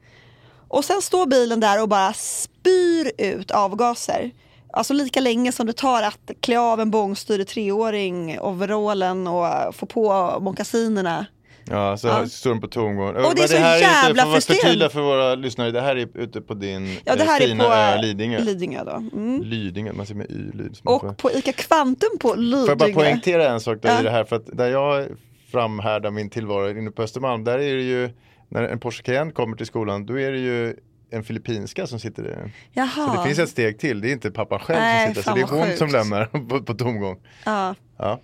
Och 0.67 0.85
sen 0.85 1.01
står 1.01 1.25
bilen 1.25 1.59
där 1.59 1.81
och 1.81 1.89
bara 1.89 2.13
spyr 2.13 3.11
ut 3.17 3.51
avgaser. 3.51 4.31
Alltså 4.71 4.93
lika 4.93 5.19
länge 5.19 5.51
som 5.51 5.67
det 5.67 5.73
tar 5.73 6.03
att 6.03 6.31
klä 6.39 6.59
av 6.59 6.79
en 6.79 6.91
bångstyrig 6.91 7.47
treåring, 7.47 8.39
overallen 8.39 9.27
och 9.27 9.75
få 9.75 9.85
på 9.85 10.37
mockasinerna. 10.41 11.25
Ja, 11.69 11.97
så 11.97 12.07
Ja. 12.07 12.27
står 12.27 12.49
de 12.49 12.61
på 12.61 12.67
tomgång. 12.67 13.07
Och 13.15 13.35
det 13.35 13.43
är 13.43 13.47
så 13.47 13.57
här 13.57 13.77
jävla 13.77 14.09
inte, 14.09 14.23
för 14.23 14.31
frustrerande. 14.33 14.61
förtydliga 14.63 14.89
för 14.89 15.01
våra 15.01 15.35
lyssnare, 15.35 15.71
det 15.71 15.81
här 15.81 15.95
är 15.95 16.17
ute 16.17 16.41
på 16.41 16.53
din 16.53 16.97
Ja, 17.05 17.15
det 17.15 17.21
eh, 17.23 17.27
här 17.29 17.41
är 17.41 17.47
fina 17.47 17.63
på 17.63 17.69
ö 17.73 18.01
Lidingö. 18.01 18.39
Lidingö 18.39 18.83
då. 18.83 18.91
Mm. 18.91 19.41
Lidingö, 19.41 19.93
man 19.93 20.05
ser 20.05 20.15
med 20.15 20.31
y 20.31 20.51
lyd. 20.53 20.77
får- 20.83 21.05
Och 21.05 21.17
på 21.17 21.31
ICA 21.31 21.51
Kvantum 21.53 22.09
på 22.19 22.27
Får 22.27 22.37
jag 22.37 22.77
bara 22.77 22.85
Lidingö. 22.87 22.93
poängtera 22.93 23.49
en 23.49 23.59
sak 23.59 23.77
där 23.81 23.93
Ja. 23.93 23.99
i 23.99 24.03
det 24.03 24.09
här, 24.11 24.23
för 24.23 24.35
att 24.35 24.45
där 24.57 24.67
jag 24.71 25.07
framhärdar 25.51 26.11
min 26.11 26.29
tillvaro 26.29 26.69
inne 26.69 26.91
på 26.91 27.01
Östermalm, 27.03 27.43
där 27.43 27.59
är 27.59 27.75
det 27.75 27.81
ju, 27.83 28.09
när 28.49 28.63
en 28.63 28.79
Porsche 28.79 29.03
Cayenne 29.03 29.31
kommer 29.31 29.57
till 29.57 29.65
skolan, 29.65 30.05
då 30.05 30.19
är 30.19 30.31
det 30.31 30.39
ju 30.39 30.75
en 31.11 31.23
filippinska 31.23 31.87
som 31.87 31.99
sitter 31.99 32.23
där. 32.23 32.51
Jaha. 32.71 32.87
Så 33.07 33.17
det 33.21 33.27
finns 33.27 33.39
ett 33.39 33.49
steg 33.49 33.79
till, 33.79 34.01
det 34.01 34.09
är 34.09 34.11
inte 34.11 34.31
pappan 34.31 34.59
själv 34.59 34.79
Nej, 34.79 35.05
som 35.05 35.15
sitter, 35.15 35.29
så 35.31 35.35
det 35.35 35.41
är 35.41 35.47
hon 35.57 35.65
sjukt. 35.65 35.77
som 35.77 35.87
lämnar 35.89 36.25
på, 36.49 36.61
på 36.63 36.73
tomgång. 36.73 37.17
ja. 37.45 37.75
Ja, 37.97 38.19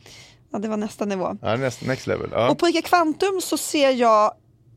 ja, 0.52 0.60
det 0.60 0.68
var 0.68 0.78
nästa 0.78 1.06
nivå. 1.06 1.38
ja 1.42 1.56
next, 1.56 1.82
next 1.86 2.08
level. 2.08 2.30
Ja. 2.32 2.50
Och 2.50 2.58
på 2.58 2.68
ICA 2.70 2.82
Kvantum 2.82 3.42
så 3.42 3.58
ser 3.58 3.90
jag 3.92 4.32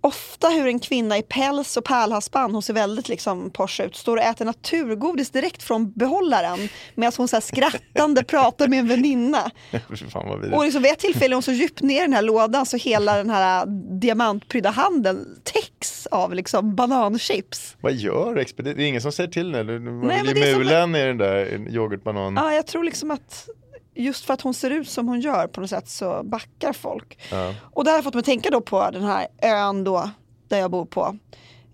ofta 0.05 0.49
hur 0.49 0.67
en 0.67 0.79
kvinna 0.81 1.19
i 1.19 1.23
päls 1.23 1.77
och 1.77 1.85
pärlhalsband, 1.85 2.53
hon 2.53 2.63
ser 2.63 2.75
väldigt 2.75 3.09
liksom 3.09 3.51
Porsche 3.51 3.85
ut, 3.85 3.97
står 3.97 4.17
och 4.17 4.23
äter 4.23 4.45
naturgodis 4.45 5.31
direkt 5.31 5.63
från 5.63 5.93
behållaren 5.93 6.69
medan 6.95 7.13
hon 7.17 7.29
så 7.29 7.41
skrattande 7.41 8.25
pratar 8.29 8.69
med 8.69 8.79
en 8.79 8.89
väninna. 8.89 9.51
Och 10.53 10.65
liksom 10.65 10.83
vid 10.83 10.93
ett 10.93 10.99
tillfälle 10.99 11.33
är 11.33 11.37
hon 11.37 11.43
så 11.43 11.53
djupt 11.53 11.83
ner 11.83 11.99
i 11.99 12.05
den 12.05 12.13
här 12.13 12.23
lådan 12.23 12.67
så 12.67 12.77
hela 12.77 13.17
den 13.17 13.31
här 13.31 13.67
diamantprydda 14.01 14.71
handen 14.71 15.27
täcks 15.45 16.07
av 16.07 16.35
liksom 16.35 16.75
bananchips. 16.75 17.77
Vad 17.81 17.93
gör 17.93 18.37
expedit? 18.37 18.77
Det 18.77 18.83
är 18.83 18.87
ingen 18.87 19.03
som 19.03 19.13
säger 19.13 19.31
till 19.31 19.51
nu, 19.51 19.79
man 19.81 20.07
Nej, 20.07 20.23
vill 20.23 20.37
ju 20.37 20.53
som- 20.53 20.59
mula 20.63 20.87
ner 20.87 21.07
den 21.07 21.19
där 21.19 21.67
yoghurtbanan. 21.71 22.35
Ja, 22.37 22.53
jag 22.55 22.67
tror 22.67 22.85
liksom 22.85 23.11
att 23.11 23.49
just 23.95 24.25
för 24.25 24.35
att 24.35 24.41
hon 24.41 24.55
ser 24.55 24.71
ut 24.71 24.89
som 24.89 25.09
hon 25.09 25.21
gör 25.21 25.47
på 25.47 25.61
något 25.61 25.71
sätt 25.71 25.89
så 25.89 26.23
backar 26.25 26.73
folk. 26.73 27.19
Ja. 27.31 27.55
Och 27.61 27.85
det 27.85 27.91
har 27.91 28.03
fått 28.03 28.15
mig 28.15 28.21
att 28.21 28.27
tänka 28.27 28.51
då 28.51 28.61
på 28.61 28.91
den 28.91 29.05
här 29.05 29.27
ön 29.43 29.85
då, 29.85 30.11
där 30.49 30.59
jag 30.59 30.71
bor 30.71 30.85
på. 30.85 31.19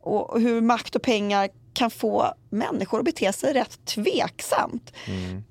Och 0.01 0.41
hur 0.41 0.61
makt 0.61 0.97
och 0.97 1.03
pengar 1.03 1.49
kan 1.73 1.91
få 1.91 2.35
människor 2.51 2.99
att 2.99 3.05
bete 3.05 3.33
sig 3.33 3.53
rätt 3.53 3.85
tveksamt. 3.85 4.93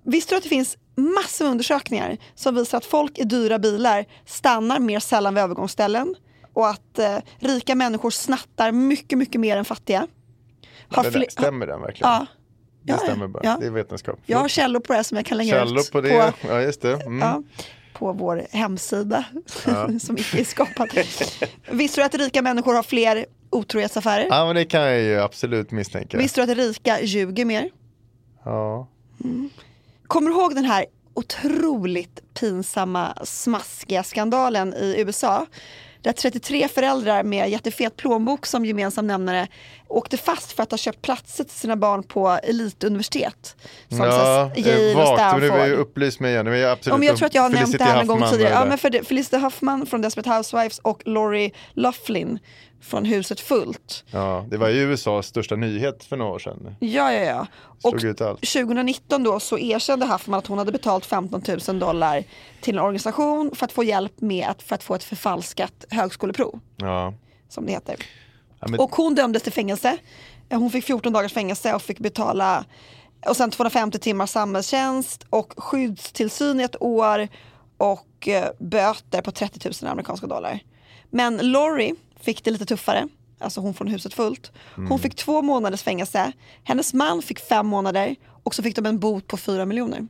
Visste 0.04 0.34
du 0.34 0.38
att 0.38 0.44
det 0.44 0.50
finns 0.50 0.78
massor 0.96 1.46
med 1.46 1.52
undersökningar 1.52 2.18
som 2.36 2.56
visar 2.56 2.78
att 2.78 2.86
folk 2.86 3.18
i 3.18 3.24
dyra 3.24 3.60
bilar 3.60 4.06
stannar 4.26 4.80
mer 4.80 5.00
sällan 5.00 5.36
vid 5.36 5.44
övergångsställen 5.44 6.16
och 6.54 6.68
att 6.68 7.00
eh, 7.00 7.18
rika 7.40 7.76
människor 7.76 8.10
snattar 8.10 8.72
mycket, 8.72 9.18
mycket 9.18 9.42
mer 9.42 9.58
än 9.58 9.66
fattiga. 9.66 10.08
Har 10.90 11.12
det, 11.12 11.32
stämmer 11.32 11.68
den 11.68 11.82
verkligen? 11.82 12.12
Ja, 12.12 12.26
Det 12.88 12.94
Ja, 12.94 12.98
stämmer 13.00 13.28
bara, 13.28 13.44
ja. 13.44 13.58
det 13.60 13.66
är 13.66 13.72
vetenskap. 13.72 14.20
jag 14.26 14.38
har 14.38 14.48
källor 14.48 14.80
på 14.80 14.94
det 14.94 15.04
som 15.04 15.18
jag 15.18 15.26
kan 15.26 15.38
lägga 15.38 15.50
Källor 15.52 15.80
ut 15.80 15.92
på 15.92 16.02
det, 16.02 16.34
ja 16.50 16.62
just 16.62 16.82
det. 16.82 16.94
Mm. 16.94 17.20
Ja, 17.20 17.44
på 17.94 18.14
vår 18.14 18.48
hemsida 18.52 19.24
som 20.02 20.18
inte 20.18 20.40
är 20.40 20.44
skapad. 20.44 20.90
Visste 21.72 22.02
du 22.02 22.06
att 22.06 22.16
rika 22.16 22.42
människor 22.42 22.74
har 22.74 22.84
fler 22.84 23.26
otrohetsaffärer? 23.50 24.28
Ja 24.30 24.46
men 24.46 24.56
det 24.56 24.66
kan 24.66 24.82
jag 24.82 25.02
ju 25.02 25.20
absolut 25.22 25.72
misstänka. 25.72 26.18
Visste 26.18 26.46
du 26.46 26.52
att 26.52 26.58
rika 26.58 27.02
ljuger 27.02 27.46
mer? 27.46 27.70
Ja. 28.46 28.88
Kommer 30.08 30.30
du 30.32 30.38
ihåg 30.38 30.56
den 30.56 30.66
här 30.66 30.86
otroligt 31.14 32.34
pinsamma 32.34 33.14
smaskiga 33.24 34.04
skandalen 34.04 34.74
i 34.74 34.96
USA? 34.98 35.46
Där 36.02 36.12
33 36.12 36.68
föräldrar 36.68 37.24
med 37.24 37.50
jättefet 37.50 37.96
plånbok 37.98 38.46
som 38.46 38.66
gemensam 38.66 39.08
nämnare 39.08 39.48
åkte 39.90 40.18
fast 40.18 40.52
för 40.52 40.64
att 40.64 40.72
ha 40.72 40.78
köpt 40.78 41.02
platser 41.02 41.44
till 41.44 41.54
sina 41.58 41.76
barn 41.76 42.04
på 42.04 42.28
elituniversitet. 42.30 43.56
Som 43.90 43.98
Ja, 43.98 44.52
så- 44.56 44.60
Yale 44.62 44.92
eh, 44.92 44.98
och 45.00 45.08
men 45.08 45.18
Stanford. 45.18 45.42
vill 45.42 45.50
jag 45.52 45.72
upplys 45.72 46.20
mig 46.20 46.32
igen. 46.32 46.52
Vill 46.52 46.60
jag 46.62 46.72
absolut 46.72 46.94
Ja, 46.94 46.98
men 46.98 47.08
jag 47.08 47.18
tror 47.18 47.26
att 47.28 47.36
jag 47.36 47.42
har 47.42 47.50
nämnt 47.50 47.78
det 47.78 47.84
här 47.84 48.02
en 48.02 48.08
gång 48.08 48.24
tidigare. 48.32 48.54
Ja, 48.54 48.60
det 48.64 48.70
men 48.70 48.78
för 48.78 48.90
det, 48.90 49.04
Felicity 49.04 49.38
Huffman 49.38 49.86
från 49.86 50.02
Desperate 50.02 50.30
Housewives 50.30 50.80
och 50.80 51.02
Lori 51.06 51.52
Loughlin 51.74 52.40
från 52.82 53.06
Huset 53.06 53.40
Fullt. 53.40 54.04
Ja, 54.12 54.46
det 54.50 54.58
var 54.58 54.70
ju 54.70 54.82
USAs 54.82 55.28
största 55.28 55.56
nyhet 55.56 56.04
för 56.04 56.18
några 56.18 56.32
år 56.32 56.40
sedan. 56.40 56.76
Ja, 56.80 57.14
ja, 57.14 57.22
ja. 57.22 57.48
Och 57.84 57.96
ut 58.04 58.22
allt. 58.22 58.40
2019 58.42 59.24
då 59.24 59.40
så 59.40 59.58
erkände 59.58 60.06
Huffman 60.06 60.40
att 60.40 60.48
hon 60.48 60.58
hade 60.58 60.72
betalt 60.72 61.06
15 61.06 61.42
000 61.68 61.80
dollar 61.80 62.24
till 62.62 62.76
en 62.78 62.84
organisation 62.84 63.52
för 63.56 63.66
att 63.66 63.72
få 63.72 63.84
hjälp 63.84 64.22
med 64.22 64.48
att, 64.50 64.64
för 64.64 64.76
att 64.76 64.84
få 64.84 64.96
ett 64.96 65.04
förfalskat 65.04 65.86
högskoleprov, 65.90 66.60
Ja. 66.78 67.14
som 67.50 67.66
det 67.66 67.72
heter. 67.72 67.96
Ja, 68.60 68.68
men, 68.68 68.80
Och 68.80 68.96
hon 68.96 69.16
dömdes 69.16 69.44
till 69.44 69.52
fängelse. 69.52 69.98
Hon 70.50 70.72
fick 70.72 70.86
14 70.86 71.14
dagars 71.14 71.34
fängelse 71.34 71.74
och 71.74 71.82
fick 71.82 72.00
betala 72.00 72.66
och 73.26 73.38
sen 73.38 73.52
250 73.52 74.00
timmar 74.00 74.26
samhällstjänst 74.26 75.26
och 75.30 75.54
skyddstillsyn 75.58 76.60
i 76.60 76.64
ett 76.64 76.82
år 76.82 77.28
och 77.78 78.28
eh, 78.28 78.50
böter 78.60 79.22
på 79.22 79.32
30 79.32 79.70
000 79.84 79.92
amerikanska 79.92 80.28
dollar. 80.28 80.60
Men 81.10 81.52
Lori 81.52 81.96
fick 82.20 82.44
det 82.44 82.52
lite 82.52 82.66
tuffare, 82.66 83.08
alltså 83.40 83.62
hon 83.62 83.74
från 83.74 83.88
huset 83.88 84.14
fullt. 84.14 84.52
Hon 84.90 85.00
fick 85.00 85.16
två 85.16 85.42
månaders 85.42 85.84
fängelse, 85.84 86.32
hennes 86.64 86.94
man 86.94 87.22
fick 87.22 87.40
fem 87.40 87.68
månader 87.68 88.16
och 88.44 88.56
så 88.56 88.64
fick 88.64 88.76
de 88.76 88.86
en 88.86 89.00
bot 89.00 89.28
på 89.28 89.38
fyra 89.38 89.66
miljoner. 89.66 90.08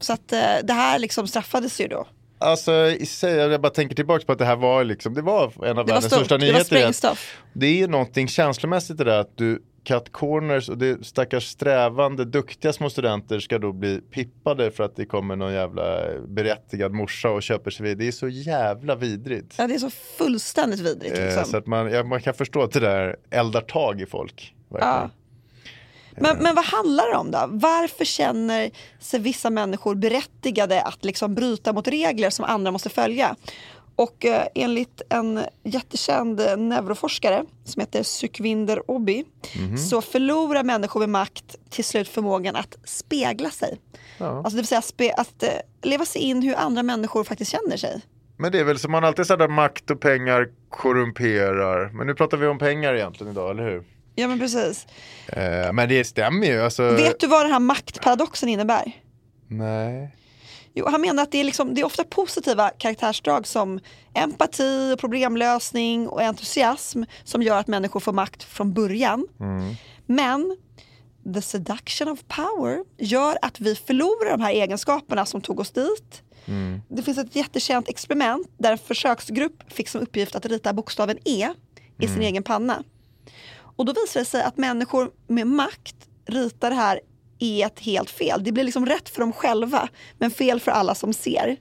Så 0.00 0.12
att 0.12 0.32
eh, 0.32 0.56
det 0.64 0.72
här 0.72 0.98
liksom 0.98 1.28
straffades 1.28 1.80
ju 1.80 1.88
då. 1.88 2.06
Alltså 2.40 2.72
i 2.98 3.06
sig, 3.06 3.34
jag 3.34 3.60
bara 3.60 3.70
tänker 3.70 3.94
tillbaka 3.96 4.24
på 4.24 4.32
att 4.32 4.38
det 4.38 4.44
här 4.44 4.56
var 4.56 4.84
liksom, 4.84 5.14
det 5.14 5.22
var 5.22 5.44
en 5.44 5.50
av 5.52 5.56
Det 5.64 5.72
var 5.74 5.84
världens 5.84 6.04
största 6.04 6.38
det 6.38 6.46
var 6.46 6.52
nyheter. 6.52 6.60
att- 6.60 6.66
sprängstoff. 6.66 7.36
Det 7.52 7.66
är 7.66 7.74
ju 7.74 7.86
någonting 7.86 8.28
känslomässigt 8.28 9.00
i 9.00 9.04
det 9.04 9.10
där 9.10 9.18
att 9.20 9.36
du 9.36 9.62
cut 9.84 10.12
corners 10.12 10.68
och 10.68 10.78
det 10.78 11.06
stackars 11.06 11.44
strävande 11.46 12.24
duktiga 12.24 12.72
små 12.72 12.90
studenter 12.90 13.40
ska 13.40 13.58
då 13.58 13.72
bli 13.72 14.00
pippade 14.00 14.70
för 14.70 14.84
att 14.84 14.96
det 14.96 15.04
kommer 15.06 15.36
någon 15.36 15.52
jävla 15.52 16.00
berättigad 16.28 16.92
morsa 16.92 17.30
och 17.30 17.42
köper 17.42 17.70
sig 17.70 17.86
vid. 17.86 17.98
Det 17.98 18.08
är 18.08 18.12
så 18.12 18.28
jävla 18.28 18.94
vidrigt. 18.94 19.54
Ja, 19.58 19.66
det 19.66 19.74
är 19.74 19.78
så 19.78 19.90
fullständigt 19.90 20.80
vidrigt. 20.80 21.18
Eh, 21.18 21.24
Liksom. 21.24 21.44
Så 21.44 21.56
att 21.56 21.66
man, 21.66 21.90
ja, 21.92 22.02
man 22.04 22.20
kan 22.20 22.34
förstå 22.34 22.62
att 22.62 22.72
det 22.72 22.80
där 22.80 23.16
eldar 23.30 23.60
tag 23.60 24.00
i 24.00 24.06
folk. 24.06 24.54
Verkligen. 24.70 24.94
Ja. 24.94 25.10
Men, 26.16 26.38
men 26.38 26.54
vad 26.54 26.64
handlar 26.64 27.10
det 27.10 27.16
om 27.16 27.30
då? 27.30 27.44
Varför 27.48 28.04
känner 28.04 28.70
sig 29.00 29.20
vissa 29.20 29.50
människor 29.50 29.94
berättigade 29.94 30.82
att 30.82 31.04
liksom 31.04 31.34
bryta 31.34 31.72
mot 31.72 31.88
regler 31.88 32.30
som 32.30 32.44
andra 32.44 32.70
måste 32.70 32.88
följa? 32.88 33.36
Och 33.96 34.24
eh, 34.24 34.46
enligt 34.54 35.02
en 35.08 35.40
jättekänd 35.64 36.40
eh, 36.40 36.56
neuroforskare 36.56 37.44
som 37.64 37.80
heter 37.80 38.02
Sukhvinder 38.02 38.90
Obi 38.90 39.24
så 39.90 40.02
förlorar 40.02 40.62
människor 40.62 41.00
med 41.00 41.08
makt 41.08 41.56
till 41.70 41.84
slut 41.84 42.08
förmågan 42.08 42.56
att 42.56 42.76
spegla 42.84 43.50
sig. 43.50 43.80
Ja. 44.18 44.36
Alltså 44.36 44.50
det 44.50 44.56
vill 44.56 44.66
säga 44.66 44.80
spe- 44.80 45.14
att 45.16 45.42
eh, 45.42 45.48
leva 45.82 46.04
sig 46.04 46.22
in 46.22 46.42
hur 46.42 46.54
andra 46.54 46.82
människor 46.82 47.24
faktiskt 47.24 47.50
känner 47.52 47.76
sig. 47.76 48.00
Men 48.36 48.52
det 48.52 48.58
är 48.58 48.64
väl 48.64 48.78
som 48.78 48.92
man 48.92 49.04
alltid 49.04 49.26
säger 49.26 49.44
att 49.44 49.50
makt 49.50 49.90
och 49.90 50.00
pengar 50.00 50.48
korrumperar. 50.68 51.90
Men 51.92 52.06
nu 52.06 52.14
pratar 52.14 52.36
vi 52.36 52.46
om 52.46 52.58
pengar 52.58 52.94
egentligen 52.94 53.32
idag, 53.32 53.50
eller 53.50 53.62
hur? 53.62 53.84
Ja 54.14 54.28
men 54.28 54.38
precis. 54.38 54.86
Eh, 55.26 55.72
men 55.72 55.88
det 55.88 56.04
stämmer 56.04 56.46
ju. 56.46 56.60
Alltså, 56.62 56.90
Vet 56.90 57.20
du 57.20 57.26
vad 57.26 57.44
den 57.44 57.52
här 57.52 57.60
maktparadoxen 57.60 58.48
innebär? 58.48 58.92
Nej. 59.48 60.16
Jo, 60.74 60.88
han 60.88 61.00
menar 61.00 61.22
att 61.22 61.32
det 61.32 61.38
är, 61.38 61.44
liksom, 61.44 61.74
det 61.74 61.80
är 61.80 61.84
ofta 61.84 62.04
positiva 62.04 62.70
karaktärsdrag 62.78 63.46
som 63.46 63.80
empati, 64.14 64.92
och 64.94 64.98
problemlösning 65.00 66.08
och 66.08 66.22
entusiasm 66.22 67.02
som 67.24 67.42
gör 67.42 67.56
att 67.58 67.66
människor 67.66 68.00
får 68.00 68.12
makt 68.12 68.42
från 68.42 68.72
början. 68.72 69.26
Men 70.06 70.56
the 71.34 71.42
seduction 71.42 72.08
of 72.08 72.20
power 72.28 72.84
gör 72.98 73.38
att 73.42 73.60
vi 73.60 73.74
förlorar 73.74 74.30
de 74.30 74.40
här 74.40 74.52
egenskaperna 74.52 75.26
som 75.26 75.40
tog 75.40 75.60
oss 75.60 75.70
dit. 75.70 76.22
Det 76.88 77.02
finns 77.02 77.18
ett 77.18 77.36
jättekänt 77.36 77.88
experiment 77.88 78.50
där 78.58 78.72
en 78.72 78.78
försöksgrupp 78.78 79.72
fick 79.72 79.88
som 79.88 80.00
uppgift 80.00 80.34
att 80.34 80.46
rita 80.46 80.72
bokstaven 80.72 81.18
E 81.24 81.48
i 81.98 82.08
sin 82.08 82.22
egen 82.22 82.42
panna. 82.42 82.82
Och 83.80 83.86
då 83.86 83.92
visade 83.92 84.20
det 84.20 84.28
sig 84.28 84.42
att 84.42 84.56
människor 84.56 85.10
med 85.26 85.46
makt 85.46 85.96
ritar 86.26 86.70
det 86.70 86.76
här 86.76 87.00
E 87.38 87.68
helt 87.80 88.10
fel. 88.10 88.44
Det 88.44 88.52
blir 88.52 88.64
liksom 88.64 88.86
rätt 88.86 89.08
för 89.08 89.20
dem 89.20 89.32
själva 89.32 89.88
men 90.18 90.30
fel 90.30 90.60
för 90.60 90.70
alla 90.70 90.94
som 90.94 91.12
ser. 91.12 91.56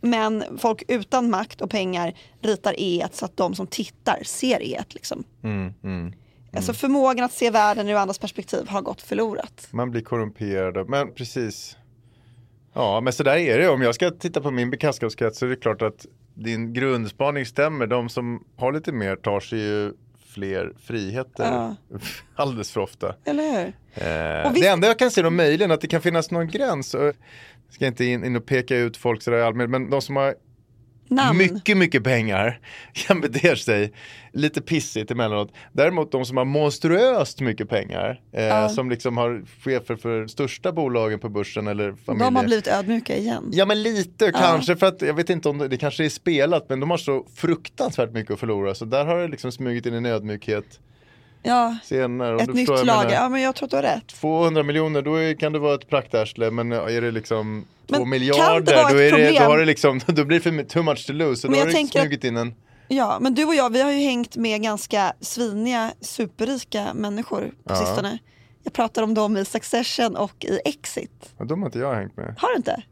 Men 0.00 0.44
folk 0.58 0.82
utan 0.88 1.30
makt 1.30 1.60
och 1.60 1.70
pengar 1.70 2.14
ritar 2.40 2.74
E 2.78 3.06
så 3.12 3.24
att 3.24 3.36
de 3.36 3.54
som 3.54 3.66
tittar 3.66 4.22
ser 4.24 4.62
E. 4.62 4.82
Liksom. 4.88 5.24
Mm, 5.42 5.74
mm. 5.84 6.12
Alltså 6.52 6.72
förmågan 6.72 7.24
att 7.24 7.32
se 7.32 7.50
världen 7.50 7.88
ur 7.88 7.94
andras 7.94 8.18
perspektiv 8.18 8.68
har 8.68 8.82
gått 8.82 9.02
förlorat. 9.02 9.68
Man 9.70 9.90
blir 9.90 10.02
korrumperad. 10.02 10.88
Men 10.88 11.14
precis. 11.14 11.76
Ja, 12.72 13.00
men 13.00 13.12
så 13.12 13.22
där 13.22 13.36
är 13.36 13.58
det. 13.58 13.68
Om 13.68 13.82
jag 13.82 13.94
ska 13.94 14.10
titta 14.10 14.40
på 14.40 14.50
min 14.50 14.70
bekantskapskrets 14.70 15.38
så 15.38 15.46
är 15.46 15.50
det 15.50 15.56
klart 15.56 15.82
att 15.82 16.06
din 16.34 16.72
grundspaning 16.72 17.46
stämmer. 17.46 17.86
De 17.86 18.08
som 18.08 18.44
har 18.56 18.72
lite 18.72 18.92
mer 18.92 19.16
tar 19.16 19.40
sig 19.40 19.58
ju 19.58 19.92
fler 20.28 20.72
friheter 20.82 21.44
alldeles 22.36 22.70
för 22.72 22.80
ofta. 22.80 23.14
Eller 23.24 23.42
hur? 23.42 23.72
Eh, 23.94 24.52
visst- 24.52 24.62
Det 24.64 24.68
enda 24.68 24.86
jag 24.88 24.98
kan 24.98 25.10
se 25.10 25.22
då 25.22 25.30
möjligen 25.30 25.70
att 25.70 25.80
det 25.80 25.86
kan 25.88 26.00
finnas 26.00 26.30
någon 26.30 26.48
gräns. 26.48 26.94
Jag 26.94 27.14
ska 27.70 27.86
inte 27.86 28.04
in, 28.04 28.24
in 28.24 28.36
och 28.36 28.46
peka 28.46 28.76
ut 28.76 28.96
folk 28.96 29.22
sådär 29.22 29.38
i 29.38 29.42
allmänhet, 29.42 29.70
men 29.70 29.90
de 29.90 30.02
som 30.02 30.16
har 30.16 30.34
Namn. 31.08 31.38
mycket, 31.38 31.76
mycket 31.76 32.04
pengar 32.04 32.60
kan 32.92 33.20
bete 33.20 33.56
sig 33.56 33.92
lite 34.32 34.60
pissigt 34.60 35.10
emellanåt. 35.10 35.52
Däremot 35.72 36.12
de 36.12 36.24
som 36.24 36.36
har 36.36 36.44
monstruöst 36.44 37.40
mycket 37.40 37.68
pengar, 37.68 38.20
eh, 38.32 38.68
som 38.68 38.90
liksom 38.90 39.16
har 39.16 39.44
chefer 39.64 39.96
för 39.96 40.26
största 40.26 40.72
bolagen 40.72 41.18
på 41.18 41.28
börsen 41.28 41.66
eller 41.66 41.92
familjer. 41.92 42.26
De 42.26 42.36
har 42.36 42.44
blivit 42.44 42.68
ödmjuka 42.68 43.16
igen. 43.16 43.50
Ja 43.52 43.66
men 43.66 43.82
lite 43.82 44.32
kanske 44.32 44.76
för 44.76 44.86
att 44.86 45.02
jag 45.02 45.14
vet 45.14 45.30
inte 45.30 45.48
om 45.48 45.58
det, 45.58 45.68
det 45.68 45.76
kanske 45.76 46.04
är 46.04 46.08
spelat 46.08 46.68
men 46.68 46.80
de 46.80 46.90
har 46.90 46.98
så 46.98 47.26
fruktansvärt 47.34 48.12
mycket 48.12 48.32
att 48.32 48.40
förlora 48.40 48.74
så 48.74 48.84
där 48.84 49.04
har 49.04 49.18
det 49.18 49.28
liksom 49.28 49.52
smugit 49.52 49.86
in 49.86 49.94
en 49.94 50.06
ödmjukhet 50.06 50.80
Ja, 51.42 51.76
senare. 51.84 52.34
om 52.34 52.40
ett 52.40 52.46
du 52.46 52.52
nytt 52.52 52.68
menar. 52.68 53.10
Ja, 53.12 53.28
men 53.28 53.40
jag 53.42 53.54
tror 53.54 53.66
att 53.66 53.70
du 53.70 53.76
har 53.76 53.82
rätt. 53.82 54.06
200 54.06 54.62
miljoner 54.62 55.02
då 55.02 55.14
är, 55.14 55.34
kan 55.34 55.52
det 55.52 55.58
vara 55.58 55.74
ett 55.74 55.88
praktarsle 55.88 56.50
men 56.50 56.72
är 56.72 57.00
det 57.00 57.10
liksom 57.10 57.54
Men 57.54 57.64
2 57.86 57.92
kan 57.94 58.00
det 58.00 58.06
miljarder 58.10 58.74
då, 58.92 58.98
är 58.98 59.12
det, 59.12 59.38
då 59.38 59.44
har 59.44 59.58
det 59.58 59.64
liksom, 59.64 60.00
då 60.06 60.24
blir 60.24 60.36
det 60.40 60.42
för 60.42 60.64
too 60.64 60.82
much 60.82 61.06
to 61.06 61.12
lose. 61.12 61.40
Så 61.40 61.46
Men 61.50 61.60
då 61.60 61.64
har 61.66 61.80
att- 61.80 61.88
smugit 61.90 62.24
in 62.24 62.36
en, 62.36 62.54
Ja, 62.90 63.18
men 63.20 63.34
du 63.34 63.44
och 63.44 63.54
jag 63.54 63.72
vi 63.72 63.82
har 63.82 63.90
ju 63.90 63.98
hängt 63.98 64.36
med 64.36 64.62
ganska 64.62 65.12
sviniga, 65.20 65.90
superrika 66.00 66.94
människor 66.94 67.40
på 67.64 67.74
Ja. 67.74 67.76
sistone. 67.76 68.18
Jag 68.64 68.72
pratar 68.72 69.02
om 69.02 69.14
dem 69.14 69.36
i 69.36 69.44
Succession 69.44 70.16
och 70.16 70.44
i 70.44 70.60
Exit. 70.64 71.32
ja, 71.38 71.44
de 71.44 71.62
har 71.62 71.66
inte 71.68 71.78
jag 71.78 71.94
hängt 71.94 72.16
med. 72.16 72.34
Har 72.38 72.48
du 72.48 72.56
inte? 72.56 72.82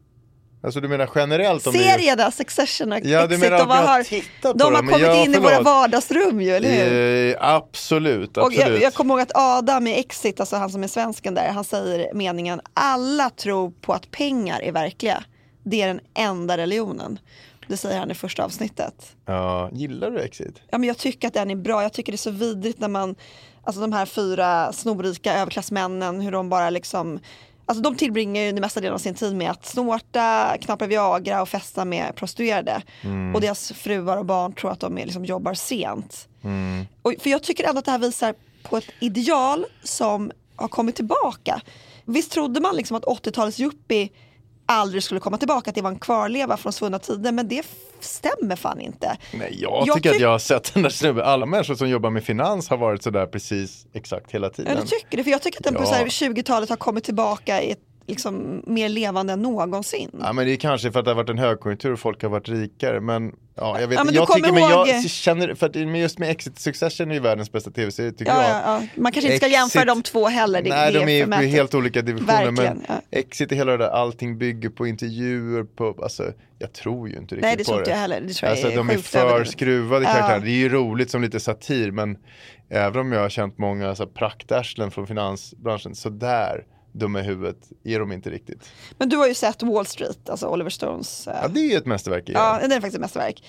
Alltså 0.67 0.81
du 0.81 0.89
menar 0.89 1.11
generellt 1.15 1.67
om 1.67 1.73
det 1.73 1.89
är- 1.89 1.99
Serierna 1.99 2.31
Succession 2.31 2.93
och 2.93 2.99
Ja, 3.05 3.25
Exit, 3.25 3.41
menar 3.41 3.59
de 3.59 3.71
har 3.71 4.55
de 4.55 4.75
har 4.75 4.83
kommit 4.83 5.01
ja, 5.01 5.25
in 5.25 5.35
i 5.35 5.39
våra 5.39 5.61
vardagsrum 5.61 6.41
ju, 6.41 6.51
eller 6.51 6.69
hur? 6.69 7.31
Eh, 7.31 7.37
absolut, 7.41 8.37
Och 8.37 8.47
absolut. 8.47 8.69
jag, 8.69 8.83
jag 8.83 8.95
kommer 8.95 9.15
ihåg 9.15 9.21
att 9.21 9.31
Adam 9.35 9.87
i 9.87 9.99
Exit, 9.99 10.41
alltså 10.41 10.57
han 10.57 10.71
som 10.71 10.83
är 10.83 10.89
svensken 10.89 11.35
där, 11.35 11.49
han 11.49 11.65
säger 11.65 12.15
meningen 12.15 12.61
alla 12.75 13.31
tror 13.31 13.71
på 13.71 13.93
att 13.93 14.11
pengar 14.11 14.61
är 14.63 14.73
verkliga. 14.73 15.25
Det 15.65 15.83
är 15.83 15.87
den 15.87 16.01
enda 16.15 16.57
religionen. 16.57 17.19
Det 17.69 17.77
säger 17.77 17.99
han 17.99 18.11
i 18.11 18.15
första 18.15 18.45
avsnittet. 18.45 18.95
Ja, 19.27 19.71
gillar 19.73 20.11
du 20.11 20.21
Exit? 20.21 20.63
Ja, 20.71 20.79
men 20.79 20.89
jag 20.89 20.99
tycker 20.99 21.29
att 21.29 21.35
den 21.35 21.51
är 21.51 21.57
bra. 21.57 21.83
Jag 21.83 21.93
tycker 21.93 22.13
det 22.13 22.17
är 22.17 22.19
så 22.19 22.31
vidrigt 22.31 22.81
när 22.81 22.89
man, 22.89 23.15
alltså 23.65 23.81
de 23.81 23.93
här 23.93 24.07
fyra 24.07 24.73
snorrika 24.73 25.35
överklassmännen, 25.35 26.21
hur 26.21 26.33
de 26.33 26.49
bara 26.49 26.71
liksom 26.71 27.21
Alltså 27.69 27.83
de 27.83 27.97
tillbringar 27.97 28.43
ju 28.43 28.53
den 28.53 28.61
mesta 28.61 28.81
delen 28.81 28.95
av 28.95 28.99
sin 28.99 29.15
tid 29.15 29.37
med 29.37 29.51
att 29.51 29.67
snorta, 29.67 30.57
knappa 30.61 30.87
Viagra 30.87 31.43
och 31.43 31.49
festa 31.49 31.85
med 31.85 32.15
prostituerade. 32.15 32.83
Och 33.35 33.41
deras 33.41 33.73
fruar 33.73 34.17
och 34.17 34.25
barn 34.25 34.53
tror 34.53 34.71
att 34.73 34.81
de 34.81 34.99
är, 34.99 35.05
liksom, 35.05 35.25
jobbar 35.25 35.55
sent. 35.55 36.29
Och, 37.03 37.15
för 37.21 37.31
jag 37.31 37.43
tycker 37.43 37.65
ändå 37.69 37.79
att 37.79 37.85
det 37.85 37.91
här 37.91 37.99
visar 37.99 38.35
på 38.63 38.77
ett 38.77 38.91
ideal 39.01 39.67
som 39.83 40.33
har 40.57 40.69
kommit 40.69 40.97
tillbaka. 40.97 41.61
Visst 42.05 42.33
trodde 42.33 42.61
man 42.61 42.77
liksom 42.77 42.97
att 42.97 43.05
80-talets 43.05 43.61
yuppie 43.61 44.09
aldrig 44.67 45.03
skulle 45.03 45.21
komma 45.21 45.39
tillbaka, 45.39 45.71
att 45.71 45.75
det 45.75 45.83
var 45.83 45.91
en 45.91 45.99
kvarleva 45.99 46.57
från 46.57 46.73
svunna 46.73 46.99
tider, 46.99 47.33
men 47.33 47.49
det 47.49 47.67
stämmer 48.01 48.57
fan 48.57 48.81
inte. 48.81 49.17
Nej, 49.35 49.59
jag, 49.63 49.85
Jag 49.87 49.97
tycker 49.97 50.11
att 50.11 50.17
tyck- 50.17 50.21
jag 50.23 50.29
har 50.29 50.39
sett 50.39 50.75
den 50.75 50.83
där 50.83 50.91
snubben. 50.91 51.25
Alla 51.25 51.47
människor 51.47 51.75
som 51.75 51.89
jobbar 51.89 52.11
med 52.11 52.25
finans 52.25 52.69
har 52.69 52.77
varit 52.77 53.03
sådär 53.03 53.27
precis 53.27 53.87
exakt 53.93 54.33
hela 54.33 54.47
Ja, 54.47 54.51
tiden. 54.51 54.77
du 54.81 54.87
tycker 54.87 55.17
det? 55.17 55.25
För 55.25 55.31
jag 55.31 55.43
tycker 55.43 55.59
att 55.61 55.65
den 55.65 55.75
på 55.75 55.83
Ja. 55.83 55.91
här 55.91 56.07
20-talet 56.07 56.69
har 56.69 56.77
kommit 56.77 57.05
tillbaka 57.05 57.63
i 57.63 57.71
ett, 57.71 57.79
liksom, 58.07 58.63
mer 58.67 58.89
levande 58.89 59.33
än 59.33 59.43
någonsin. 59.43 60.11
Ja 60.21 60.33
men 60.33 60.47
det 60.47 60.53
är 60.53 60.57
kanske 60.57 60.93
för 60.93 60.99
att 60.99 61.05
det 61.05 61.11
har 61.11 61.17
varit 61.17 61.31
en 61.31 61.39
högkonjunktur 61.39 61.93
och 61.93 61.99
folk 61.99 62.23
har 62.23 62.29
varit 62.29 62.49
rikare 62.49 63.01
men 63.01 63.33
ja 63.55 63.81
jag 63.81 63.89
vet 63.89 63.99
Ja, 63.99 64.05
men 64.05 64.15
jag 64.15 64.29
tycker 64.33 64.53
men 64.53 64.63
jag 64.63 64.89
ihåg- 64.89 65.11
känner 65.11 65.55
för 65.55 65.67
att 65.67 65.75
men 65.75 65.95
just 65.99 66.19
med 66.19 66.31
Exit 66.31 66.59
Succession 66.59 67.11
är 67.11 67.15
ju 67.15 67.21
världens 67.21 67.53
bästa 67.53 67.71
tv-serie 67.71 68.13
tycker 68.13 68.33
Ja, 68.33 68.43
jag. 68.43 68.83
ja. 68.83 68.83
Man 68.97 69.13
kanske 69.13 69.27
inte 69.33 69.37
ska 69.37 69.47
Exit- 69.47 69.53
jämföra 69.53 69.85
de 69.85 70.03
två 70.03 70.27
heller. 70.29 70.63
Det, 70.63 70.71
Nej 70.71 70.93
det 70.93 70.99
de 70.99 71.05
är 71.05 71.17
ju 71.17 71.27
på 71.27 71.33
helt 71.35 71.75
olika 71.75 72.03
divisioner 72.03 72.45
Verkligen, 72.45 72.85
men. 72.89 73.01
Exit 73.11 73.53
är 73.53 73.57
hela 73.57 73.73
det 73.73 73.79
där 73.79 73.89
allting 73.91 74.39
bygger 74.39 74.69
på 74.69 74.87
intervjuer 74.87 75.65
på, 75.65 75.99
alltså 76.03 76.33
jag 76.59 76.73
tror 76.73 77.09
ju 77.09 77.15
inte 77.17 77.35
riktigt 77.35 77.43
Nej 77.43 77.57
det 77.57 77.65
på 77.65 77.69
tror 77.69 77.79
inte 77.79 77.91
det. 77.91 77.95
jag 77.95 78.01
heller. 78.01 78.21
Det 78.21 78.33
tror 78.35 78.47
jag 78.49 78.53
Alltså 78.53 78.71
är 78.71 78.77
de 78.77 78.91
är 78.91 78.97
för 78.99 79.19
överdrivet. 79.19 79.49
skruvade 79.51 80.05
karaktärer. 80.05 80.41
Det 80.41 80.51
är 80.51 80.59
ju 80.59 80.69
roligt 80.69 81.11
som 81.11 81.23
lite 81.23 81.41
satir 81.41 81.91
men 81.91 82.17
även 82.69 83.01
om 83.01 83.13
jag 83.13 83.21
har 83.21 83.29
känt 83.29 83.59
många 83.59 83.95
så 83.95 84.07
praktarslen 84.07 84.91
från 84.91 85.07
finansbranschen 85.07 85.95
så 85.95 86.09
där 86.09 86.65
dumma 86.99 87.21
i 87.21 87.23
huvudet 87.23 87.57
är 87.85 87.99
de 87.99 88.13
inte 88.13 88.31
riktigt. 88.31 88.71
Men 88.99 89.09
du 89.09 89.17
har 89.17 89.27
ju 89.27 89.35
sett 89.35 89.63
Wall 89.63 89.87
Street, 89.87 90.31
alltså 90.31 90.47
Oliver 90.49 90.71
Stones. 90.71 91.29
eh, 91.29 91.39
Ja 91.43 91.49
det 91.49 91.61
är 91.61 91.71
ju 91.71 91.77
ett 91.77 91.87
mästerverk 91.87 92.25
Ja, 92.27 92.59
det. 92.59 92.65
är 92.67 92.71
faktiskt 92.71 92.95
ett 92.95 93.01
mästerverk. 93.01 93.45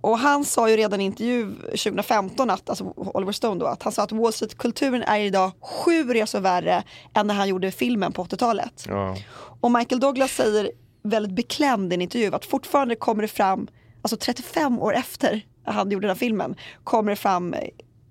Och 0.00 0.18
han 0.18 0.44
sa 0.44 0.70
ju 0.70 0.76
redan 0.76 1.00
i 1.00 1.04
intervju 1.04 1.54
2015, 1.54 2.50
att, 2.50 2.68
alltså 2.68 2.84
Oliver 2.96 3.32
Stone 3.32 3.60
då, 3.60 3.66
att 3.66 3.82
han 3.82 3.92
sa 3.92 4.02
att 4.02 4.12
Wall 4.12 4.32
Street-kulturen 4.32 5.02
är 5.02 5.20
idag 5.20 5.50
sju 5.60 6.04
resor 6.12 6.40
värre 6.40 6.82
än 7.14 7.26
när 7.26 7.34
han 7.34 7.48
gjorde 7.48 7.70
filmen 7.70 8.12
på 8.12 8.24
80-talet. 8.24 8.84
Ja. 8.88 9.16
Och 9.60 9.70
Michael 9.70 10.00
Douglas 10.00 10.30
säger 10.32 10.70
väldigt 11.02 11.32
beklämd 11.36 11.92
i 11.92 11.94
en 11.94 12.02
intervju 12.02 12.34
att 12.34 12.44
fortfarande 12.44 12.96
kommer 12.96 13.22
det 13.22 13.28
fram, 13.28 13.68
alltså 14.02 14.16
35 14.16 14.78
år 14.78 14.94
efter 14.94 15.46
han 15.64 15.90
gjorde 15.90 16.06
den 16.06 16.14
här 16.16 16.18
filmen, 16.20 16.54
kommer 16.84 17.10
det 17.12 17.16
fram 17.16 17.54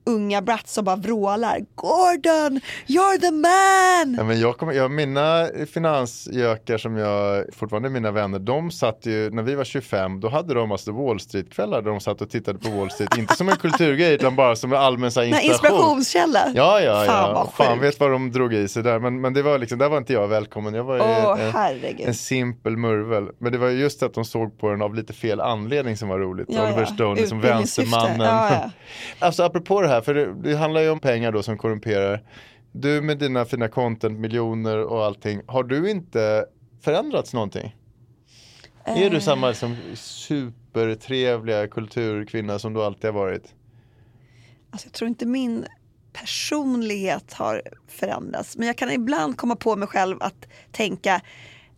unga 0.06 0.42
brats 0.42 0.74
som 0.74 0.86
bara 0.86 0.96
vrålar 0.96 1.60
Gordon, 1.76 2.60
you're 2.88 3.20
the 3.20 3.32
man! 3.32 4.16
Ja, 4.18 4.24
men 4.24 4.40
jag 4.40 4.58
kommer, 4.58 4.74
jag, 4.74 4.92
mina 4.92 5.48
finansgökar 5.74 6.78
som 6.78 6.98
jag 6.98 7.46
fortfarande 7.54 7.88
är 7.90 7.92
mina 7.92 8.12
vänner, 8.12 8.40
de 8.40 8.72
satt 8.72 9.06
ju, 9.06 9.30
när 9.30 9.44
vi 9.44 9.56
var 9.56 9.64
25, 9.64 10.20
då 10.20 10.30
hade 10.30 10.54
de 10.54 10.72
alltså 10.72 10.92
Wall 10.92 11.20
Street-kvällar 11.20 11.82
där 11.82 11.90
de 11.92 12.00
satt 12.00 12.22
och 12.22 12.30
tittade 12.30 12.60
på 12.60 12.70
Wall 12.70 12.92
Street, 12.92 13.18
inte 13.18 13.36
som 13.36 13.50
en 13.50 13.56
kulturgrej 13.56 14.14
utan 14.14 14.36
bara 14.36 14.56
som 14.56 14.74
en 14.74 14.80
allmän 14.80 15.12
så 15.12 15.24
inspiration. 15.24 15.52
inspirationskälla. 15.52 16.40
Ja, 16.56 16.82
ja, 16.82 17.06
Fan 17.06 17.30
ja. 17.30 17.52
Fan 17.66 17.80
vet 17.80 18.00
vad 18.00 18.12
de 18.12 18.32
drog 18.32 18.54
i 18.54 18.68
sig 18.68 18.84
där. 18.84 19.00
Men, 19.00 19.22
men 19.22 19.34
det 19.34 19.42
var 19.42 19.58
liksom, 19.58 19.78
där 19.80 19.90
var 19.90 19.98
inte 19.98 20.14
jag 20.14 20.28
välkommen. 20.28 20.74
Jag 20.74 20.84
var 20.84 21.00
Åh 21.00 21.66
en, 21.66 22.00
en 22.00 22.14
simpel 22.14 22.78
murvel. 22.78 23.30
Men 23.40 23.52
det 23.52 23.58
var 23.58 23.70
just 23.70 24.04
att 24.04 24.14
de 24.14 24.26
såg 24.26 24.60
på 24.60 24.70
den 24.70 24.82
av 24.82 24.96
lite 24.96 25.14
fel 25.14 25.42
anledning 25.42 25.98
som 25.98 26.10
var 26.10 26.20
roligt. 26.20 26.48
Ja, 26.50 26.64
Oliver 26.64 26.82
ja. 26.82 26.86
Stone 26.86 27.28
som 27.28 27.38
Utbildningssyfte. 27.38 27.92
vänstermannen. 27.92 28.28
Ja, 28.28 28.50
ja. 28.52 28.70
Alltså 29.20 29.44
apropå 29.44 29.82
det 29.82 29.88
här, 29.88 29.91
för 30.00 30.14
det, 30.14 30.34
det 30.34 30.56
handlar 30.56 30.82
ju 30.82 30.90
om 30.90 31.00
pengar 31.00 31.32
då 31.32 31.44
som 31.44 31.58
korrumperar. 31.58 32.24
Du 32.72 33.02
med 33.02 33.18
dina 33.18 33.46
fina 33.46 33.68
content, 33.68 34.20
miljoner 34.20 34.78
och 34.78 35.06
allting. 35.06 35.42
Har 35.48 35.64
du 35.64 35.90
inte 35.92 36.46
förändrats 36.82 37.34
någonting? 37.34 37.76
Är 38.84 39.10
du 39.10 39.22
samma 39.22 39.48
liksom, 39.48 39.78
supertrevliga 39.96 41.68
kulturkvinna 41.68 42.60
som 42.60 42.74
du 42.74 42.84
alltid 42.84 43.06
har 43.06 43.20
varit? 43.20 43.54
Alltså 44.72 44.88
jag 44.88 44.94
tror 44.94 45.08
inte 45.08 45.26
min 45.26 45.66
personlighet 46.14 47.34
har 47.34 47.62
förändrats. 47.88 48.58
Men 48.58 48.68
jag 48.68 48.78
kan 48.78 48.92
ibland 48.92 49.38
komma 49.38 49.56
på 49.56 49.76
mig 49.76 49.88
själv 49.88 50.18
att 50.20 50.48
tänka 50.72 51.22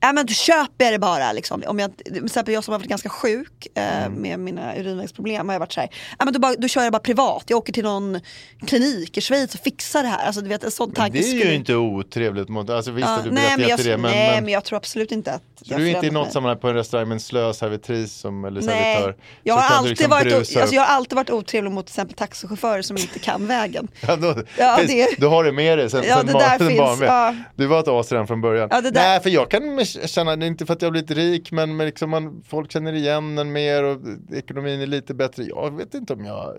Ja 0.05 0.13
men 0.13 0.25
då 0.25 0.33
köper 0.33 0.85
jag 0.85 0.93
det 0.93 0.99
bara. 0.99 1.31
Liksom. 1.33 1.63
Om 1.67 1.79
jag, 1.79 1.97
till 1.97 2.25
exempel 2.25 2.53
jag 2.53 2.63
som 2.63 2.71
har 2.71 2.79
varit 2.79 2.89
ganska 2.89 3.09
sjuk 3.09 3.67
eh, 3.75 3.93
Mm. 4.05 4.13
med 4.21 4.39
mina 4.39 4.75
urinvägsproblem 4.75 5.47
har 5.49 5.53
jag 5.55 5.59
varit 5.59 5.71
så 5.73 5.79
här, 5.79 5.89
ja, 6.19 6.25
men 6.25 6.33
då, 6.33 6.39
bara, 6.39 6.53
då 6.57 6.67
kör 6.67 6.83
jag 6.83 6.91
bara 6.91 6.99
privat. 6.99 7.43
Jag 7.47 7.57
åker 7.57 7.73
till 7.73 7.83
någon 7.83 8.19
klinik 8.67 9.17
i 9.17 9.21
Schweiz 9.21 9.53
och 9.55 9.59
fixar 9.59 10.03
det 10.03 10.09
här. 10.09 10.25
Alltså, 10.25 10.41
du 10.41 10.49
vet, 10.49 10.63
en 10.63 10.71
sån 10.71 10.91
tanke 10.91 11.17
det 11.17 11.23
är 11.29 11.45
ju 11.45 11.53
inte 11.53 11.75
otrevligt 11.75 12.49
mot, 12.49 12.69
alltså 12.69 12.91
visst 12.91 13.07
Ja, 13.07 13.19
du 13.23 13.31
nej, 13.31 13.57
men 13.57 13.67
jag, 13.69 13.79
till 13.79 13.87
det 13.89 13.97
men, 13.97 14.11
nej 14.11 14.41
men 14.41 14.53
jag 14.53 14.63
tror 14.63 14.77
absolut 14.77 15.11
inte 15.11 15.31
att 15.33 15.41
jag 15.59 15.79
du 15.79 15.85
är 15.89 15.95
inte 15.95 16.07
i 16.07 16.11
något 16.11 16.25
mig. 16.25 16.33
sammanhang 16.33 16.59
på 16.59 16.67
en 16.67 16.75
restaurang 16.75 17.07
med 17.07 17.15
en 17.15 17.19
slö 17.19 17.53
servitris 17.53 18.13
som, 18.13 18.45
eller 18.45 18.61
Nej, 18.61 18.95
servitör? 18.95 19.15
jag 19.43 19.55
har, 19.55 19.75
alltid 19.77 19.89
liksom 19.89 20.09
varit, 20.09 20.33
alltså, 20.33 20.75
jag 20.75 20.81
har 20.81 20.95
alltid 20.95 21.15
varit 21.15 21.29
otrevlig 21.29 21.71
mot 21.71 21.85
till 21.85 21.91
exempel 21.91 22.15
taxichaufförer 22.17 22.81
som 22.81 22.97
inte 22.97 23.19
kan 23.19 23.47
vägen. 23.47 23.87
Ja, 24.07 24.15
då, 24.15 24.35
Ja, 24.57 24.79
det- 24.87 25.19
Du 25.19 25.27
har 25.27 25.43
det 25.43 25.51
med 25.51 25.77
dig 25.77 25.89
sen, 25.89 26.03
Ja, 26.07 26.17
sen 26.17 26.25
det 26.25 26.55
sen 26.57 26.69
finns, 26.69 27.01
ja. 27.01 27.35
Du 27.55 27.65
var 27.67 27.79
ett 27.79 27.87
as 27.87 28.11
redan 28.11 28.27
från 28.27 28.41
början. 28.41 28.67
Ja, 28.71 28.81
Nej, 28.93 29.19
för 29.21 29.29
jag 29.29 29.49
kan 29.51 29.75
känna, 30.05 30.35
det 30.35 30.45
är 30.45 30.47
inte 30.47 30.65
för 30.65 30.73
att 30.73 30.81
jag 30.81 30.87
har 30.87 30.91
blivit 30.91 31.11
rik 31.11 31.51
men, 31.51 31.75
men 31.75 31.85
liksom 31.85 32.09
man, 32.09 32.43
folk 32.47 32.71
känner 32.71 32.93
igen 32.93 33.37
en 33.37 33.51
mer 33.51 33.83
och 33.83 33.99
ekonomin 34.33 34.81
är 34.81 34.87
lite 34.87 35.13
bättre. 35.13 35.43
Jag 35.43 35.77
vet 35.77 35.93
inte 35.93 36.13
om 36.13 36.25
jag 36.25 36.55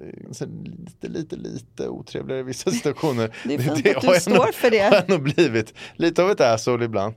lite, 1.01 1.09
lite, 1.09 1.37
lite 1.37 1.89
otrevligare 1.89 2.41
i 2.41 2.43
vissa 2.45 2.71
situationer. 2.71 3.37
Det 3.45 3.55
är 3.55 3.59
fint 3.59 3.85
det 3.85 3.95
att 3.97 4.01
du 4.03 4.07
har 4.09 4.15
står 4.15 4.31
nog- 4.31 4.55
för 4.55 4.71
det. 4.71 4.79
har 4.83 4.95
jag 4.95 5.09
nog 5.09 5.23
blivit 5.23 5.75
lite 5.97 6.23
av 6.23 6.31
ett 6.31 6.41
asshole 6.41 6.85
ibland. 6.85 7.15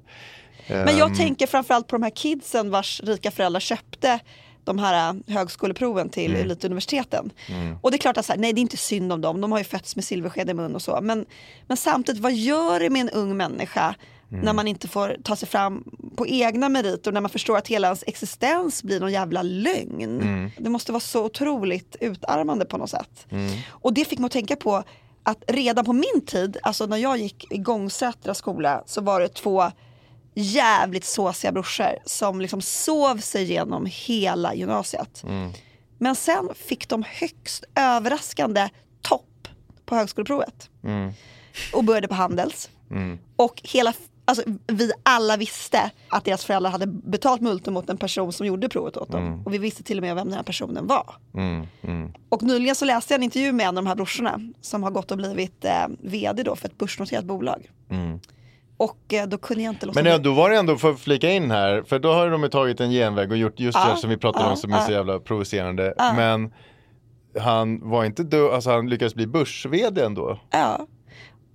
Men 0.67 0.97
jag 0.97 1.09
Ehm, 1.09 1.15
tänker 1.17 1.47
framförallt 1.47 1.87
på 1.87 1.95
de 1.95 2.03
här 2.03 2.09
kidsen 2.09 2.69
vars 2.69 3.01
rika 3.03 3.31
föräldrar 3.31 3.59
köpte 3.59 4.19
de 4.63 4.79
här 4.79 5.09
äh, 5.27 5.33
högskoleproven 5.35 6.09
till 6.09 6.31
Mm. 6.31 6.41
elituniversiteten. 6.45 7.29
Och 7.81 7.91
det 7.91 7.97
är 7.97 7.99
klart 7.99 8.17
att 8.17 8.25
så 8.25 8.31
här, 8.33 8.39
nej 8.39 8.53
det 8.53 8.59
är 8.59 8.61
inte 8.61 8.77
synd 8.77 9.13
om 9.13 9.21
dem, 9.21 9.41
de 9.41 9.51
har 9.51 9.59
ju 9.59 9.65
fötts 9.65 9.95
med 9.95 10.05
silversked 10.05 10.49
i 10.49 10.53
mun 10.53 10.75
och 10.75 10.81
så. 10.81 10.99
Men, 11.01 11.25
men 11.67 11.77
samtidigt, 11.77 12.21
vad 12.21 12.33
gör 12.33 12.79
det 12.79 12.89
med 12.89 13.01
en 13.01 13.09
ung 13.09 13.37
människa 13.37 13.95
Mm. 14.31 14.45
när 14.45 14.53
man 14.53 14.67
inte 14.67 14.87
får 14.87 15.17
ta 15.23 15.35
sig 15.35 15.47
fram 15.47 15.83
på 16.15 16.27
egna 16.27 16.69
meriter 16.69 17.09
och 17.09 17.13
när 17.13 17.21
man 17.21 17.29
förstår 17.29 17.57
att 17.57 17.67
hela 17.67 17.87
ens 17.87 18.03
existens 18.07 18.83
blir 18.83 18.99
någon 18.99 19.11
jävla 19.11 19.41
lögn. 19.41 20.21
Mm. 20.21 20.51
Det 20.57 20.69
måste 20.69 20.91
vara 20.91 20.99
så 20.99 21.25
otroligt 21.25 21.95
utarmande 21.99 22.65
på 22.65 22.77
något 22.77 22.89
sätt. 22.89 23.27
Och 23.69 23.93
det 23.93 24.05
fick 24.05 24.19
mig 24.19 24.25
att 24.25 24.31
tänka 24.31 24.55
på 24.55 24.83
att 25.23 25.43
redan 25.47 25.85
på 25.85 25.93
min 25.93 26.25
tid, 26.25 26.57
alltså 26.63 26.85
när 26.85 26.97
jag 26.97 27.17
gick 27.17 27.51
i 27.51 27.57
Gångsätra 27.57 28.33
skola 28.33 28.83
så 28.85 29.01
var 29.01 29.19
det 29.19 29.27
två 29.29 29.71
jävligt 30.33 31.05
såsiga 31.05 31.51
brorsor 31.51 31.97
som 32.05 32.41
liksom 32.41 32.61
sov 32.61 33.17
sig 33.17 33.43
igenom 33.43 33.87
hela 33.91 34.55
gymnasiet. 34.55 35.23
Men 35.97 36.15
sen 36.15 36.49
fick 36.55 36.89
de 36.89 37.03
högst 37.07 37.63
överraskande 37.75 38.69
topp 39.01 39.47
på 39.85 39.95
högskoleprovet. 39.95 40.69
Och 41.73 41.83
började 41.83 42.07
på 42.07 42.13
Handels. 42.13 42.69
Och 43.35 43.61
hela, 43.63 43.93
alltså, 44.27 44.43
vi 44.67 44.91
alla 45.03 45.37
visste 45.37 45.91
att 46.09 46.25
deras 46.25 46.45
föräldrar 46.45 46.71
hade 46.71 46.87
betalt 46.87 47.41
multum 47.41 47.73
mot 47.73 47.89
en 47.89 47.97
person 47.97 48.33
som 48.33 48.47
gjorde 48.47 48.69
provet 48.69 48.97
åt 48.97 49.11
dem. 49.11 49.43
Och 49.45 49.53
vi 49.53 49.57
visste 49.57 49.83
till 49.83 49.97
och 49.97 50.01
med 50.01 50.15
vem 50.15 50.27
den 50.27 50.35
här 50.35 50.43
personen 50.43 50.87
var. 50.87 51.15
Och 52.29 52.43
nyligen 52.43 52.75
så 52.75 52.85
läste 52.85 53.13
jag 53.13 53.19
en 53.19 53.23
intervju 53.23 53.51
med 53.51 53.63
en 53.63 53.77
av 53.77 53.83
de 53.83 53.87
här 53.87 53.95
brorsorna 53.95 54.39
som 54.61 54.83
har 54.83 54.91
gått 54.91 55.11
och 55.11 55.17
blivit 55.17 55.65
eh, 55.65 55.87
vd 55.99 56.43
då 56.43 56.55
för 56.55 56.67
ett 56.67 56.77
börsnoterat 56.77 57.25
bolag. 57.25 57.69
Och 58.77 59.13
eh, 59.13 59.27
då 59.27 59.37
kunde 59.37 59.63
jag 59.63 59.73
inte 59.73 59.85
låta 59.85 60.03
Men 60.03 60.11
ja, 60.11 60.17
då 60.17 60.33
var 60.33 60.49
det 60.49 60.57
ändå 60.57 60.77
för 60.77 60.91
att 60.91 60.99
flika 60.99 61.31
in 61.31 61.51
här, 61.51 61.83
för 61.83 61.99
då 61.99 62.13
har 62.13 62.29
de 62.29 62.43
ju 62.43 62.49
tagit 62.49 62.79
en 62.79 62.91
genväg 62.91 63.31
och 63.31 63.37
gjort 63.37 63.59
just 63.59 63.77
det 63.77 63.81
Ja, 63.81 63.85
här 63.85 63.95
som 63.95 64.09
vi 64.09 64.17
pratade 64.17 64.45
ja, 64.45 64.51
om 64.51 64.57
som 64.57 64.73
är 64.73 64.79
så 64.79 64.91
ja. 64.91 64.95
jävla 64.95 65.19
provocerande. 65.19 65.93
Men 65.97 66.53
han 67.39 67.89
var 67.89 68.05
inte 68.05 68.23
död, 68.23 68.53
alltså 68.53 68.69
han 68.69 68.89
lyckades 68.89 69.15
bli 69.15 69.27
börs-vd 69.27 70.01
ändå. 70.01 70.39
Ja. 70.51 70.87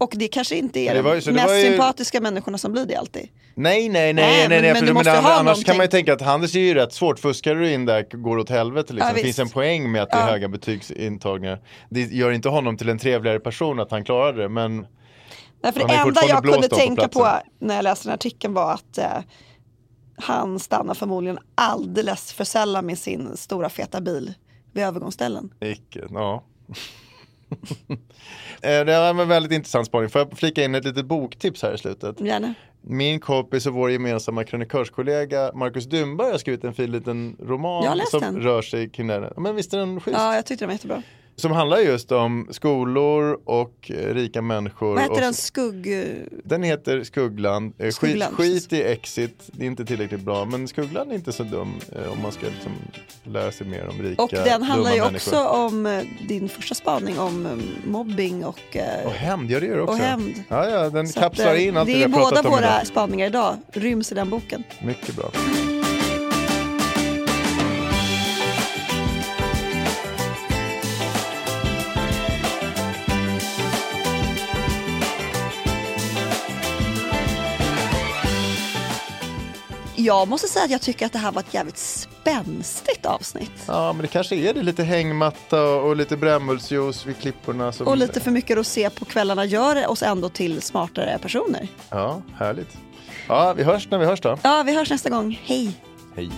Och 0.02 0.12
det 0.16 0.28
kanske 0.28 0.56
inte 0.56 0.80
är 0.80 0.94
de 0.94 1.02
mest 1.02 1.26
ju- 1.28 1.62
sympatiska 1.62 2.20
människorna 2.20 2.58
som 2.58 2.72
blir 2.72 2.86
det 2.86 2.96
alltid. 2.96 3.28
Nej, 3.54 3.88
nej, 3.88 4.12
nej, 4.12 4.14
Nej, 4.14 4.38
nej, 4.38 4.48
men- 4.48 4.62
nej, 4.62 4.72
men 4.72 4.86
för- 4.86 5.04
men, 5.04 5.24
ha 5.24 5.32
annars 5.32 5.44
någonting. 5.44 5.64
kan 5.64 5.76
man 5.76 5.84
ju 5.84 5.90
tänka 5.90 6.12
att 6.12 6.20
Handels 6.20 6.54
är 6.54 6.60
ju 6.60 6.74
rätt 6.74 6.92
svårt, 6.92 7.18
fuskar 7.18 7.54
du 7.54 7.72
in 7.72 7.84
där 7.86 8.22
går 8.22 8.38
åt 8.38 8.50
helvete 8.50 8.92
liksom. 8.92 9.08
Ja, 9.08 9.14
det 9.16 9.22
finns 9.22 9.38
en 9.38 9.48
poäng 9.48 9.92
med 9.92 10.02
att 10.02 10.10
det 10.10 10.16
är 10.16 10.20
Ja. 10.20 10.26
höga 10.32 10.48
betygsintagningar. 10.48 11.60
Det 11.90 12.00
gör 12.00 12.30
inte 12.32 12.48
honom 12.48 12.76
till 12.76 12.88
en 12.88 12.98
trevligare 12.98 13.40
person 13.40 13.80
att 13.80 13.90
han 13.90 14.04
klarade 14.04 14.42
det, 14.42 14.48
men 14.48 14.76
Nej, 15.62 15.72
för 15.72 15.88
det 15.88 15.94
enda 15.94 16.20
jag 16.28 16.42
kunde 16.44 16.68
på 16.68 16.76
tänka 16.76 17.08
på, 17.08 17.28
när 17.58 17.74
jag 17.74 17.82
läste 17.82 18.04
den 18.04 18.10
här 18.10 18.14
artikeln 18.16 18.54
var 18.54 18.72
att 18.72 18.98
eh, 18.98 19.06
han 20.16 20.58
stannar 20.58 20.94
förmodligen 20.94 21.38
alldeles 21.54 22.32
för 22.32 22.44
sällan 22.44 22.86
med 22.86 22.98
sin 22.98 23.36
stora 23.36 23.68
feta 23.68 24.00
bil 24.00 24.34
vid 24.72 24.84
övergångsställen. 24.84 25.52
icke, 25.60 26.00
ja. 26.10 26.44
Eh, 28.62 28.84
Det 28.84 28.98
var 28.98 29.22
en 29.22 29.28
väldigt 29.28 29.52
intressant 29.52 29.86
spaning. 29.86 30.08
Får 30.10 30.20
jag 30.20 30.38
flika 30.38 30.64
in 30.64 30.74
ett 30.74 30.84
litet 30.84 31.06
boktips 31.06 31.62
här 31.62 31.74
i 31.74 31.78
slutet? 31.78 32.20
Gärna. 32.20 32.54
Min 32.80 33.20
kompis 33.20 33.66
och 33.66 33.74
vår 33.74 33.90
gemensamma 33.90 34.44
krönikörskollega 34.44 35.50
Marcus 35.54 35.84
Dumberg 35.84 36.30
har 36.30 36.38
skrivit 36.38 36.64
en 36.64 36.74
fin 36.74 36.90
liten 36.92 37.36
roman 37.42 38.00
som 38.10 38.20
den. 38.20 38.40
rör 38.40 38.62
sig 38.62 38.90
kring 38.90 39.06
det 39.06 39.14
här. 39.14 39.32
Men 39.36 39.56
visst 39.56 39.74
är 39.74 39.78
den 39.78 40.00
schysst? 40.00 40.16
Ja, 40.18 40.34
jag 40.34 40.46
tyckte 40.46 40.62
den 40.64 40.68
var 40.68 40.74
jättebra. 40.74 41.02
Som 41.36 41.52
handlar 41.52 41.78
just 41.78 42.12
om 42.12 42.48
skolor 42.50 43.38
och 43.44 43.90
eh, 43.90 44.14
rika 44.14 44.42
människor. 44.42 44.94
Vad 44.94 45.02
heter 45.02 45.20
den? 45.20 45.34
Skugg... 45.34 45.88
Den 46.44 46.62
heter 46.62 47.02
Skuggland. 47.04 47.72
Eh, 47.78 47.84
Skit, 47.84 47.94
Skuggland, 47.94 48.36
skit 48.36 48.72
i 48.72 48.82
Exit, 48.82 49.42
det 49.46 49.62
är 49.62 49.66
inte 49.66 49.84
tillräckligt 49.84 50.20
bra. 50.20 50.44
Men 50.44 50.68
Skuggland 50.68 51.10
är 51.10 51.14
inte 51.14 51.32
så 51.32 51.42
dum 51.42 51.74
eh, 51.96 52.12
om 52.12 52.22
man 52.22 52.32
ska 52.32 52.46
liksom 52.46 52.72
lära 53.24 53.52
sig 53.52 53.66
mer 53.66 53.88
om 53.88 54.02
rika, 54.02 54.22
Och 54.22 54.30
den 54.30 54.62
handlar 54.62 54.92
ju 54.94 55.00
människor. 55.00 55.16
också 55.32 55.48
om 55.48 55.86
eh, 55.86 56.02
din 56.28 56.48
första 56.48 56.74
spaning 56.74 57.18
om 57.18 57.62
mobbing 57.86 58.44
och... 58.44 58.60
Och 59.04 59.12
hämnd, 59.12 59.50
ja 59.50 59.60
det 59.60 59.66
gör 59.66 59.76
det 59.76 59.82
också. 59.82 59.92
Och 59.94 59.98
hämnd. 59.98 60.42
Ja, 60.48 60.68
ja, 60.70 60.90
den 60.90 61.08
så 61.08 61.18
att, 61.18 61.24
kapslar 61.24 61.54
eh, 61.54 61.66
in 61.68 61.76
allt 61.76 61.86
det 61.86 61.92
Det 61.92 61.98
vi 61.98 62.04
är 62.04 62.08
har 62.08 62.18
pratat 62.18 62.42
båda 62.44 62.48
om 62.48 62.54
våra 62.62 62.74
idag. 62.76 62.86
spaningar 62.86 63.26
idag, 63.26 63.56
ryms 63.72 64.12
i 64.12 64.14
den 64.14 64.30
boken. 64.30 64.64
Mycket 64.82 65.16
bra. 65.16 65.30
Jag 80.04 80.28
måste 80.28 80.48
säga 80.48 80.64
att 80.64 80.70
jag 80.70 80.80
tycker 80.80 81.06
att 81.06 81.12
det 81.12 81.18
här 81.18 81.32
var 81.32 81.40
ett 81.42 81.54
jävligt 81.54 81.78
spänstigt 81.78 83.06
avsnitt. 83.06 83.50
Ja, 83.66 83.92
men 83.92 84.02
det 84.02 84.08
kanske 84.08 84.36
är 84.36 84.54
det. 84.54 84.62
Lite 84.62 84.82
hängmatta 84.82 85.62
och, 85.62 85.88
och 85.88 85.96
lite 85.96 86.16
brännbollsjuice 86.16 87.06
vid 87.06 87.18
klipporna. 87.18 87.72
Som, 87.72 87.86
Och 87.86 87.96
lite 87.96 88.20
för 88.20 88.30
mycket 88.30 88.56
rosé 88.56 88.90
på 88.90 89.04
kvällarna 89.04 89.44
gör 89.44 89.86
oss 89.86 90.02
ändå 90.02 90.28
till 90.28 90.62
smartare 90.62 91.18
personer. 91.22 91.68
Ja, 91.90 92.22
härligt. 92.36 92.76
Ja, 93.28 93.52
vi 93.52 93.62
hörs 93.62 93.90
när 93.90 93.98
vi 93.98 94.06
hörs 94.06 94.20
då. 94.20 94.38
Ja, 94.42 94.62
vi 94.66 94.76
hörs 94.76 94.90
nästa 94.90 95.10
gång. 95.10 95.40
Hej! 95.44 95.72
Hej. 96.16 96.30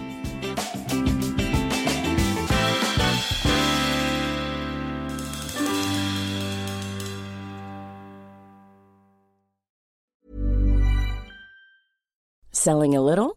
Selling 12.52 12.96
a 12.96 13.00
little 13.02 13.36